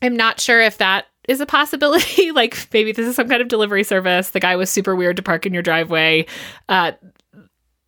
I'm 0.02 0.16
not 0.18 0.40
sure 0.40 0.62
if 0.62 0.78
that 0.80 1.06
is 1.28 1.40
a 1.42 1.46
possibility. 1.46 2.32
like 2.34 2.68
maybe 2.74 2.92
this 2.92 3.08
is 3.08 3.16
some 3.16 3.30
kind 3.30 3.42
of 3.42 3.48
delivery 3.48 3.84
service. 3.84 4.32
The 4.32 4.40
guy 4.40 4.56
was 4.56 4.70
super 4.70 4.96
weird 4.96 5.18
to 5.18 5.24
park 5.24 5.46
in 5.46 5.54
your 5.54 5.64
driveway. 5.64 6.26
Uh 6.70 6.94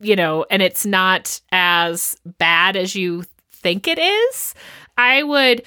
you 0.00 0.16
know, 0.16 0.44
and 0.50 0.60
it's 0.60 0.84
not 0.84 1.40
as 1.50 2.16
bad 2.38 2.76
as 2.76 2.94
you 2.94 3.24
think 3.52 3.88
it 3.88 3.98
is. 3.98 4.54
I 4.98 5.22
would 5.22 5.62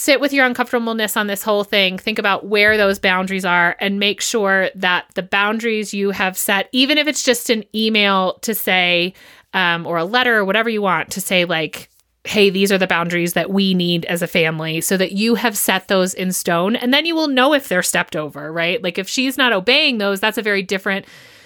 sit 0.00 0.18
with 0.18 0.32
your 0.32 0.46
uncomfortableness 0.46 1.14
on 1.14 1.26
this 1.26 1.42
whole 1.42 1.62
thing, 1.62 1.98
think 1.98 2.18
about 2.18 2.46
where 2.46 2.78
those 2.78 2.98
boundaries 2.98 3.44
are, 3.44 3.76
and 3.80 4.00
make 4.00 4.22
sure 4.22 4.70
that 4.74 5.04
the 5.14 5.22
boundaries 5.22 5.92
you 5.92 6.10
have 6.10 6.38
set, 6.38 6.70
even 6.72 6.96
if 6.96 7.06
it's 7.06 7.22
just 7.22 7.50
an 7.50 7.62
email 7.74 8.38
to 8.40 8.54
say, 8.54 9.12
um, 9.52 9.86
or 9.86 9.98
a 9.98 10.04
letter 10.04 10.38
or 10.38 10.44
whatever 10.46 10.70
you 10.70 10.80
want 10.80 11.10
to 11.10 11.20
say, 11.20 11.44
like, 11.44 11.90
hey, 12.24 12.48
these 12.48 12.72
are 12.72 12.78
the 12.78 12.86
boundaries 12.86 13.34
that 13.34 13.50
we 13.50 13.74
need 13.74 14.06
as 14.06 14.22
a 14.22 14.26
family, 14.26 14.80
so 14.80 14.96
that 14.96 15.12
you 15.12 15.34
have 15.34 15.56
set 15.56 15.88
those 15.88 16.14
in 16.14 16.32
stone. 16.32 16.76
And 16.76 16.94
then 16.94 17.04
you 17.04 17.14
will 17.14 17.28
know 17.28 17.52
if 17.52 17.68
they're 17.68 17.82
stepped 17.82 18.16
over, 18.16 18.50
right? 18.50 18.82
Like, 18.82 18.96
if 18.96 19.06
she's 19.06 19.36
not 19.36 19.52
obeying 19.52 19.98
those, 19.98 20.18
that's 20.18 20.38
a 20.38 20.42
very 20.42 20.62
different 20.62 21.04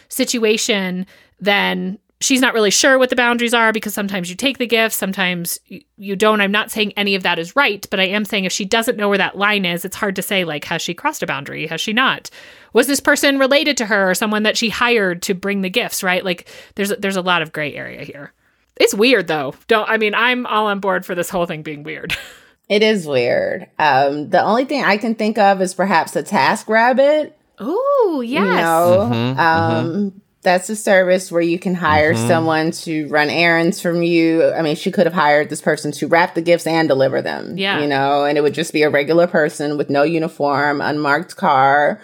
situation 0.09 1.07
than 1.41 1.99
she's 2.21 2.41
not 2.41 2.55
really 2.55 2.71
sure 2.71 2.99
what 2.99 3.11
the 3.11 3.17
boundaries 3.17 3.53
are 3.55 3.73
because 3.73 3.93
sometimes 3.95 4.31
you 4.31 4.37
take 4.37 4.59
the 4.59 4.67
gifts, 4.67 4.97
sometimes 4.97 5.59
you 5.97 6.17
don't. 6.17 6.41
I'm 6.41 6.53
not 6.53 6.71
saying 6.71 6.93
any 6.97 7.15
of 7.15 7.23
that 7.23 7.39
is 7.39 7.55
right, 7.57 7.87
but 7.91 8.01
I 8.01 8.05
am 8.05 8.25
saying 8.25 8.45
if 8.45 8.53
she 8.53 8.65
doesn't 8.65 8.97
know 8.97 9.09
where 9.09 9.19
that 9.19 9.37
line 9.37 9.65
is, 9.65 9.85
it's 9.85 9.97
hard 9.97 10.17
to 10.17 10.23
say, 10.23 10.45
like, 10.45 10.65
has 10.65 10.81
she 10.83 10.95
crossed 10.95 11.23
a 11.23 11.27
boundary? 11.27 11.67
Has 11.67 11.81
she 11.81 11.93
not? 11.93 12.31
Was 12.73 12.87
this 12.87 13.01
person 13.01 13.39
related 13.39 13.77
to 13.79 13.87
her 13.87 14.11
or 14.11 14.15
someone 14.15 14.43
that 14.45 14.57
she 14.57 14.69
hired 14.71 15.23
to 15.23 15.35
bring 15.35 15.61
the 15.61 15.71
gifts, 15.71 16.03
right? 16.03 16.25
Like, 16.25 16.49
there's 16.77 16.91
there's 16.99 17.17
a 17.17 17.23
lot 17.23 17.43
of 17.43 17.53
gray 17.53 17.75
area 17.75 18.03
here. 18.05 18.33
It's 18.77 18.95
weird 18.95 19.29
though. 19.29 19.55
Don't 19.69 19.89
I 19.89 19.99
mean 19.99 20.15
I'm 20.15 20.47
all 20.47 20.67
on 20.67 20.81
board 20.81 21.07
for 21.07 21.15
this 21.15 21.31
whole 21.31 21.47
thing 21.47 21.63
being 21.63 21.83
weird. 21.83 22.17
It 22.67 22.83
is 22.83 23.07
weird. 23.07 23.69
Um, 23.79 24.31
the 24.31 24.43
only 24.43 24.65
thing 24.65 24.83
I 24.83 24.97
can 24.97 25.15
think 25.15 25.37
of 25.37 25.61
is 25.61 25.75
perhaps 25.75 26.17
a 26.17 26.23
TaskRabbit. 26.23 27.33
Oh, 27.59 28.23
yes. 28.25 28.43
You 28.43 28.51
know, 28.55 29.11
Mhm, 29.13 29.39
um, 29.39 30.23
that's 30.45 30.69
a 30.69 30.77
service 30.77 31.33
where 31.33 31.43
you 31.43 31.59
can 31.59 31.75
hire 31.75 32.15
someone 32.15 32.71
to 32.71 33.09
run 33.09 33.31
errands 33.31 33.81
from 33.81 34.03
you. 34.03 34.53
I 34.53 34.63
mean, 34.63 34.77
she 34.77 34.93
could 34.93 35.07
have 35.07 35.15
hired 35.15 35.49
this 35.51 35.63
person 35.63 35.91
to 35.93 36.07
wrap 36.07 36.35
the 36.35 36.43
gifts 36.43 36.67
and 36.67 36.87
deliver 36.87 37.23
them. 37.23 37.57
Yeah. 37.57 37.81
You 37.81 37.89
know, 37.89 38.25
and 38.25 38.39
it 38.39 38.43
would 38.43 38.55
just 38.55 38.73
be 38.73 38.83
a 38.83 38.91
regular 38.91 39.27
person 39.27 39.77
with 39.79 39.91
no 39.91 40.03
uniform, 40.03 40.81
unmarked 40.81 41.37
car. 41.37 42.01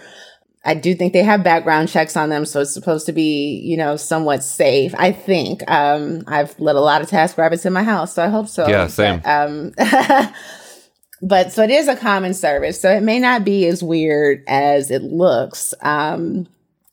I 0.64 0.74
do 0.74 0.94
think 0.94 1.12
they 1.12 1.22
have 1.22 1.44
background 1.44 1.88
checks 1.88 2.16
on 2.16 2.28
them, 2.28 2.44
so 2.44 2.60
it's 2.60 2.74
supposed 2.74 3.06
to 3.06 3.12
be, 3.12 3.60
you 3.64 3.76
know, 3.76 3.96
somewhat 3.96 4.42
safe. 4.42 4.94
I 4.98 5.12
think. 5.12 5.62
Um, 5.70 6.24
I've 6.26 6.58
let 6.58 6.76
a 6.76 6.80
lot 6.80 7.00
of 7.00 7.08
TaskRabbits 7.08 7.64
in 7.64 7.72
my 7.72 7.82
house, 7.82 8.14
so 8.14 8.24
I 8.24 8.28
hope 8.28 8.48
so. 8.48 8.68
Yeah, 8.68 8.86
same. 8.88 9.20
But, 9.20 9.30
um, 9.30 9.72
but 11.22 11.52
so 11.52 11.62
it 11.62 11.70
is 11.70 11.88
a 11.88 11.96
common 11.96 12.34
service, 12.34 12.80
so 12.80 12.90
it 12.90 13.02
may 13.02 13.18
not 13.18 13.44
be 13.44 13.66
as 13.66 13.82
weird 13.82 14.44
as 14.48 14.90
it 14.90 15.02
looks. 15.02 15.72
Um, 15.80 16.46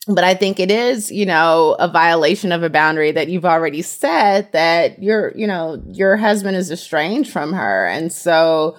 but 0.07 0.23
I 0.23 0.35
think 0.35 0.59
it 0.59 0.71
is, 0.71 1.11
you 1.11 1.25
know, 1.25 1.75
a 1.79 1.87
violation 1.87 2.51
of 2.51 2.63
a 2.63 2.69
boundary 2.69 3.11
that 3.11 3.27
you've 3.27 3.45
already 3.45 3.81
set 3.81 4.53
that 4.53 5.01
your, 5.03 5.33
you 5.35 5.45
know, 5.45 5.83
your 5.89 6.15
husband 6.15 6.55
is 6.55 6.71
estranged 6.71 7.31
from 7.31 7.51
her. 7.53 7.87
And 7.87 8.11
so 8.11 8.77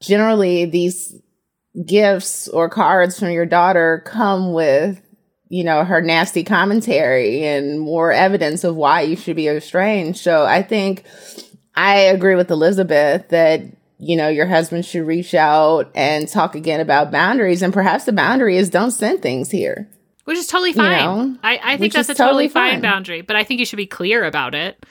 generally 0.00 0.64
these 0.64 1.14
gifts 1.84 2.48
or 2.48 2.68
cards 2.68 3.18
from 3.18 3.30
your 3.30 3.46
daughter 3.46 4.02
come 4.06 4.52
with, 4.52 5.00
you 5.48 5.62
know, 5.62 5.84
her 5.84 6.00
nasty 6.00 6.42
commentary 6.42 7.44
and 7.44 7.80
more 7.80 8.10
evidence 8.10 8.64
of 8.64 8.74
why 8.74 9.02
you 9.02 9.14
should 9.14 9.36
be 9.36 9.46
estranged. 9.46 10.18
So 10.18 10.44
I 10.44 10.62
think 10.62 11.04
I 11.76 11.98
agree 11.98 12.34
with 12.34 12.50
Elizabeth 12.50 13.28
that 13.28 13.62
you 13.98 14.14
know, 14.16 14.28
your 14.28 14.46
husband 14.46 14.84
should 14.84 15.06
reach 15.06 15.34
out 15.34 15.90
and 15.94 16.28
talk 16.28 16.54
again 16.54 16.80
about 16.80 17.10
boundaries. 17.10 17.62
And 17.62 17.72
perhaps 17.72 18.04
the 18.04 18.12
boundary 18.12 18.58
is 18.58 18.68
don't 18.68 18.90
send 18.90 19.22
things 19.22 19.50
here. 19.50 19.88
Which 20.26 20.36
is 20.36 20.46
totally 20.48 20.72
fine. 20.72 20.98
know, 20.98 21.38
I, 21.42 21.60
I 21.62 21.76
think 21.76 21.92
that's 21.92 22.08
a 22.08 22.14
totally, 22.14 22.48
totally 22.48 22.48
fine 22.48 22.72
fine. 22.74 22.82
boundary, 22.82 23.20
but 23.22 23.36
I 23.36 23.44
think 23.44 23.60
you 23.60 23.66
should 23.66 23.76
be 23.76 23.86
clear 23.86 24.24
about 24.24 24.54
it. 24.54 24.84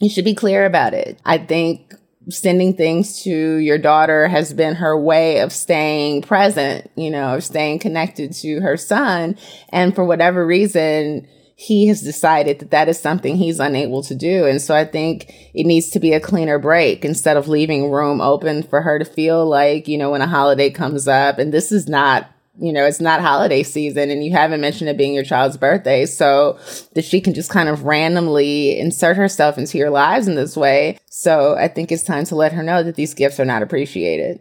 You 0.00 0.08
should 0.08 0.24
be 0.24 0.34
clear 0.34 0.64
about 0.64 0.94
it. 0.94 1.20
I 1.24 1.38
think 1.38 1.92
sending 2.30 2.74
things 2.74 3.22
to 3.24 3.56
your 3.56 3.78
daughter 3.78 4.28
has 4.28 4.54
been 4.54 4.74
her 4.76 4.98
way 4.98 5.40
of 5.40 5.52
staying 5.52 6.22
present, 6.22 6.90
you 6.96 7.10
know, 7.10 7.36
of 7.36 7.44
staying 7.44 7.80
connected 7.80 8.32
to 8.32 8.60
her 8.60 8.76
son. 8.76 9.36
And 9.70 9.94
for 9.94 10.04
whatever 10.04 10.46
reason, 10.46 11.26
he 11.54 11.88
has 11.88 12.02
decided 12.02 12.60
that 12.60 12.70
that 12.70 12.88
is 12.88 12.98
something 12.98 13.36
he's 13.36 13.60
unable 13.60 14.02
to 14.04 14.14
do. 14.14 14.46
And 14.46 14.62
so 14.62 14.74
I 14.74 14.84
think 14.84 15.34
it 15.52 15.66
needs 15.66 15.90
to 15.90 16.00
be 16.00 16.12
a 16.14 16.20
cleaner 16.20 16.58
break 16.58 17.04
instead 17.04 17.36
of 17.36 17.48
leaving 17.48 17.90
room 17.90 18.20
open 18.20 18.62
for 18.62 18.80
her 18.80 18.98
to 18.98 19.04
feel 19.04 19.44
like, 19.44 19.88
you 19.88 19.98
know, 19.98 20.12
when 20.12 20.22
a 20.22 20.26
holiday 20.26 20.70
comes 20.70 21.08
up, 21.08 21.38
and 21.38 21.52
this 21.52 21.72
is 21.72 21.88
not 21.88 22.30
you 22.60 22.72
know, 22.72 22.84
it's 22.84 23.00
not 23.00 23.20
holiday 23.20 23.62
season 23.62 24.10
and 24.10 24.24
you 24.24 24.32
haven't 24.32 24.60
mentioned 24.60 24.90
it 24.90 24.96
being 24.96 25.14
your 25.14 25.24
child's 25.24 25.56
birthday. 25.56 26.06
So 26.06 26.58
that 26.94 27.04
she 27.04 27.20
can 27.20 27.34
just 27.34 27.50
kind 27.50 27.68
of 27.68 27.84
randomly 27.84 28.78
insert 28.78 29.16
herself 29.16 29.58
into 29.58 29.78
your 29.78 29.90
lives 29.90 30.26
in 30.28 30.34
this 30.34 30.56
way. 30.56 30.98
So 31.10 31.56
I 31.56 31.68
think 31.68 31.92
it's 31.92 32.02
time 32.02 32.24
to 32.26 32.34
let 32.36 32.52
her 32.52 32.62
know 32.62 32.82
that 32.82 32.96
these 32.96 33.14
gifts 33.14 33.38
are 33.40 33.44
not 33.44 33.62
appreciated. 33.62 34.40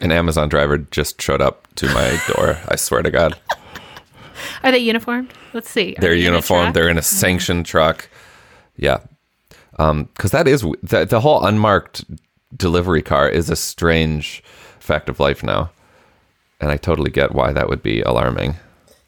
An 0.00 0.10
Amazon 0.10 0.48
driver 0.48 0.78
just 0.78 1.20
showed 1.20 1.40
up 1.40 1.68
to 1.76 1.86
my 1.94 2.20
door. 2.34 2.58
I 2.68 2.76
swear 2.76 3.02
to 3.02 3.10
God. 3.10 3.38
Are 4.62 4.72
they 4.72 4.78
uniformed? 4.78 5.32
Let's 5.52 5.70
see. 5.70 5.94
Are 5.96 6.00
They're 6.00 6.14
they 6.14 6.22
uniformed. 6.22 6.66
truck? 6.66 6.74
They're 6.74 6.88
in 6.88 6.98
a 6.98 7.02
sanctioned 7.02 7.66
truck. 7.66 8.08
Yeah. 8.76 8.98
Um, 9.78 10.04
because 10.14 10.30
that 10.32 10.48
is 10.48 10.62
the, 10.82 11.04
the 11.04 11.20
whole 11.20 11.44
unmarked 11.44 12.04
delivery 12.56 13.02
car 13.02 13.28
is 13.28 13.50
a 13.50 13.56
strange 13.56 14.42
fact 14.78 15.08
of 15.08 15.20
life 15.20 15.42
now. 15.42 15.70
And 16.60 16.70
I 16.70 16.76
totally 16.76 17.10
get 17.10 17.34
why 17.34 17.52
that 17.52 17.68
would 17.68 17.82
be 17.82 18.00
alarming. 18.02 18.56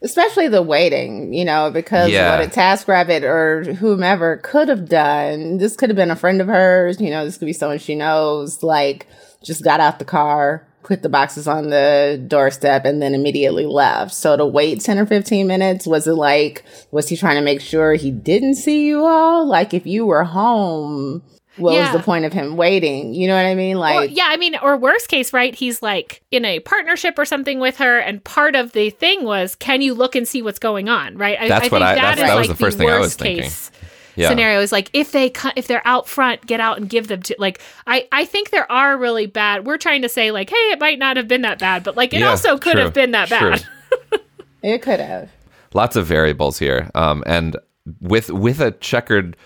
Especially 0.03 0.47
the 0.47 0.63
waiting, 0.63 1.33
you 1.33 1.45
know, 1.45 1.71
because 1.71 2.11
Yeah. 2.11 2.37
what 2.39 2.47
a 2.47 2.51
TaskRabbit 2.51 3.23
or 3.23 3.73
whomever 3.75 4.37
could 4.37 4.69
have 4.69 4.89
done, 4.89 5.57
this 5.59 5.75
could 5.75 5.89
have 5.89 5.97
been 5.97 6.11
a 6.11 6.17
friend 6.17 6.41
of 6.41 6.49
hers, 6.49 7.01
you 7.01 7.11
know, 7.11 7.25
this 7.25 7.39
could 7.39 7.47
be 7.47 7.53
someone 7.55 7.79
she 7.79 7.95
knows, 7.95 8.63
like 8.63 9.07
just 9.43 9.65
got 9.65 9.81
out 9.81 9.99
the 9.99 10.05
car, 10.05 10.67
put 10.83 11.03
the 11.03 11.09
boxes 11.09 11.49
on 11.49 11.71
the 11.71 12.23
doorstep, 12.29 12.85
and 12.85 13.01
then 13.01 13.15
immediately 13.15 13.65
left. 13.65 14.13
So 14.13 14.37
to 14.37 14.45
wait 14.45 14.81
10 14.81 14.99
or 14.99 15.07
15 15.07 15.47
minutes, 15.47 15.87
was 15.87 16.07
it 16.07 16.13
like, 16.13 16.63
was 16.91 17.09
he 17.09 17.17
trying 17.17 17.37
to 17.37 17.43
make 17.43 17.61
sure 17.61 17.95
he 17.95 18.11
didn't 18.11 18.57
see 18.57 18.87
you 18.87 19.05
all? 19.05 19.47
Like 19.47 19.73
if 19.73 19.87
you 19.87 20.05
were 20.07 20.25
home, 20.25 21.23
what 21.57 21.75
Yeah. 21.75 21.93
was 21.93 22.01
the 22.01 22.05
point 22.05 22.25
of 22.25 22.33
him 22.33 22.57
waiting? 22.57 23.15
You 23.15 23.29
know 23.29 23.37
what 23.37 23.47
I 23.47 23.55
mean? 23.55 23.79
Like, 23.79 23.97
Or, 23.97 24.05
yeah, 24.05 24.27
I 24.29 24.37
mean, 24.37 24.57
or 24.63 24.77
worst 24.77 25.09
case, 25.09 25.33
right? 25.33 25.55
He's 25.55 25.83
like 25.83 26.23
in 26.31 26.45
a 26.45 26.61
partnership 26.61 27.19
or 27.19 27.25
something 27.25 27.59
with 27.61 27.79
her, 27.79 27.99
and 27.99 28.23
part 28.25 28.55
of 28.57 28.73
the 28.73 28.91
thing 28.91 29.25
was, 29.25 29.55
can 29.55 29.81
you 29.83 29.95
look 29.95 30.15
and 30.15 30.27
see 30.29 30.43
what's 30.43 30.59
going 30.59 30.89
on, 30.89 31.17
right? 31.17 31.39
I, 31.41 31.49
That's 31.49 31.65
I 31.67 31.69
what 31.69 31.71
think 31.71 31.83
I- 31.83 31.95
that 31.95 32.01
that's- 32.01 32.19
is 32.19 32.25
that 32.25 32.35
was 32.37 32.49
like 32.49 32.57
the 32.59 32.65
first 32.65 32.79
thing 32.79 32.89
I 32.91 32.99
was 32.99 33.07
worst 33.07 33.19
thinking. 33.21 33.43
case 33.45 33.71
Yeah. 34.17 34.29
scenario 34.31 34.61
is 34.61 34.73
like 34.73 34.89
if 34.95 35.13
they 35.13 35.29
co- 35.31 35.51
if 35.57 35.67
they're 35.67 35.87
out 35.87 36.09
front, 36.09 36.47
get 36.47 36.59
out 36.59 36.79
and 36.79 36.89
give 36.89 37.09
them 37.09 37.21
to 37.23 37.37
like 37.39 37.61
I 37.87 38.09
I 38.13 38.25
think 38.25 38.49
there 38.51 38.71
are 38.73 38.97
really 38.97 39.27
bad. 39.27 39.67
We're 39.67 39.77
trying 39.77 40.01
to 40.03 40.09
say 40.09 40.31
like, 40.31 40.49
hey, 40.49 40.57
it 40.73 40.81
might 40.81 40.99
not 40.99 41.19
have 41.19 41.29
been 41.29 41.43
that 41.43 41.59
bad, 41.59 41.85
but 41.85 41.97
like 41.99 42.15
it 42.15 42.21
Yeah, 42.21 42.31
also 42.31 42.57
could 42.57 42.73
true, 42.73 42.83
have 42.83 42.95
been 42.95 43.11
that 43.11 43.29
true. 43.29 43.51
bad. 43.51 43.67
it 44.63 44.81
could 44.83 45.01
have. 45.01 45.29
lots 45.75 45.97
of 45.97 46.07
variables 46.07 46.59
here 46.59 46.91
um 46.95 47.23
and 47.27 47.57
with 48.01 48.31
with 48.31 48.61
a 48.61 48.71
checkered 48.73 49.37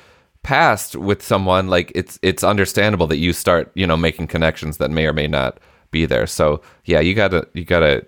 past 0.42 0.96
with 0.96 1.22
someone 1.22 1.68
like 1.68 1.92
it's 1.94 2.18
it's 2.22 2.42
understandable 2.42 3.07
that 3.07 3.18
you 3.18 3.33
start 3.33 3.70
you 3.74 3.87
know 3.87 3.96
making 3.96 4.26
connections 4.26 4.79
that 4.79 4.90
may 4.90 5.07
or 5.07 5.12
may 5.12 5.26
not 5.26 5.59
be 5.90 6.07
there 6.07 6.26
so 6.26 6.62
yeah 6.87 6.98
you 7.00 7.14
gotta 7.14 7.46
you 7.53 7.64
gotta 7.64 8.05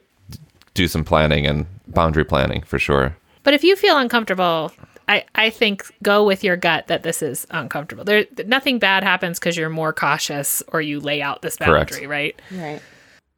do 0.75 0.88
some 0.88 1.05
planning 1.05 1.47
and 1.47 1.66
boundary 1.88 2.25
planning 2.25 2.62
for 2.62 2.79
sure 2.79 3.14
But 3.42 3.55
if 3.55 3.62
you 3.64 3.77
feel 3.77 3.99
uncomfortable, 3.99 4.73
I, 5.09 5.25
I 5.35 5.51
think 5.51 5.85
go 6.03 6.25
with 6.25 6.42
your 6.45 6.57
gut 6.57 6.87
that 6.87 7.03
this 7.03 7.23
is 7.23 7.47
uncomfortable. 7.51 8.05
There 8.05 8.25
nothing 8.47 8.79
bad 8.79 9.03
happens 9.03 9.38
because 9.38 9.57
you're 9.57 9.68
more 9.68 9.92
cautious 9.92 10.62
or 10.68 10.81
you 10.81 11.01
lay 11.01 11.21
out 11.21 11.42
this 11.42 11.57
Correct. 11.57 11.90
boundary, 11.90 12.07
right? 12.07 12.40
Right. 12.53 12.81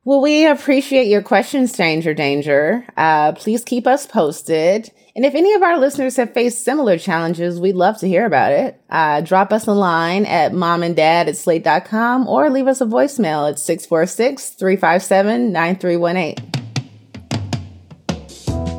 Well, 0.07 0.21
we 0.21 0.47
appreciate 0.47 1.07
your 1.07 1.23
questions, 1.23 1.73
Stranger 1.73 2.13
Danger. 2.13 2.85
Uh, 2.95 3.33
please 3.33 3.65
keep 3.65 3.87
us 3.87 4.07
posted. 4.07 4.93
And 5.17 5.25
if 5.25 5.35
any 5.35 5.55
of 5.55 5.63
our 5.63 5.79
listeners 5.79 6.17
have 6.17 6.35
faced 6.35 6.63
similar 6.63 6.99
challenges, 6.99 7.59
we'd 7.59 7.75
love 7.75 7.97
to 8.01 8.09
hear 8.09 8.27
about 8.27 8.53
it. 8.53 8.79
Uh, 8.91 9.23
drop 9.23 9.51
us 9.51 9.67
a 9.67 9.73
line 9.73 10.27
at 10.27 10.53
momanddad 10.53 11.29
at 11.29 11.39
slate.com 11.39 12.29
or 12.29 12.51
leave 12.51 12.67
us 12.67 12.83
a 12.83 12.85
voicemail 12.85 13.49
at 13.49 13.59
646 13.59 14.51
357 14.51 15.53
9318. 15.53 16.51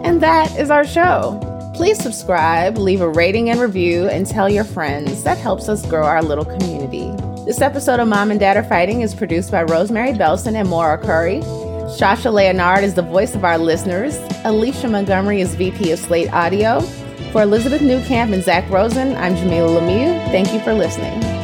And 0.06 0.22
that 0.22 0.56
is 0.60 0.70
our 0.70 0.86
show. 0.86 1.42
Please 1.74 1.98
subscribe, 1.98 2.78
leave 2.78 3.02
a 3.02 3.10
rating 3.10 3.50
and 3.50 3.60
review, 3.60 4.08
and 4.08 4.28
tell 4.28 4.48
your 4.48 4.64
friends. 4.64 5.24
That 5.24 5.40
helps 5.40 5.68
us 5.70 5.84
grow 5.88 6.06
our 6.06 6.22
little 6.22 6.46
community. 6.46 7.12
This 7.46 7.62
episode 7.62 8.00
of 8.00 8.08
Mom 8.08 8.32
and 8.32 8.40
Dad 8.40 8.58
Are 8.58 8.64
Fighting 8.64 9.02
is 9.02 9.14
produced 9.14 9.52
by 9.52 9.62
Rosemary 9.62 10.14
Belson 10.14 10.56
and 10.56 10.68
Maura 10.68 10.98
Currie. 10.98 11.44
Sasha 11.96 12.32
Leonard 12.32 12.84
is 12.84 12.96
the 12.96 13.04
voice 13.04 13.36
of 13.36 13.46
our 13.46 13.60
listeners. 13.60 14.18
Alicia 14.46 14.88
Montgomery 14.88 15.42
is 15.42 15.54
VP 15.54 15.92
of 15.92 16.00
Slate 16.00 16.34
Audio. 16.34 16.82
For 17.32 17.44
Elizabeth 17.44 17.82
Newcamp 17.82 18.34
and 18.34 18.44
Zak 18.44 18.68
Rosen, 18.72 19.16
I'm 19.18 19.36
Jamilah 19.36 19.80
Lemieux. 19.80 20.26
Thank 20.32 20.54
you 20.54 20.60
for 20.62 20.74
listening. 20.74 21.35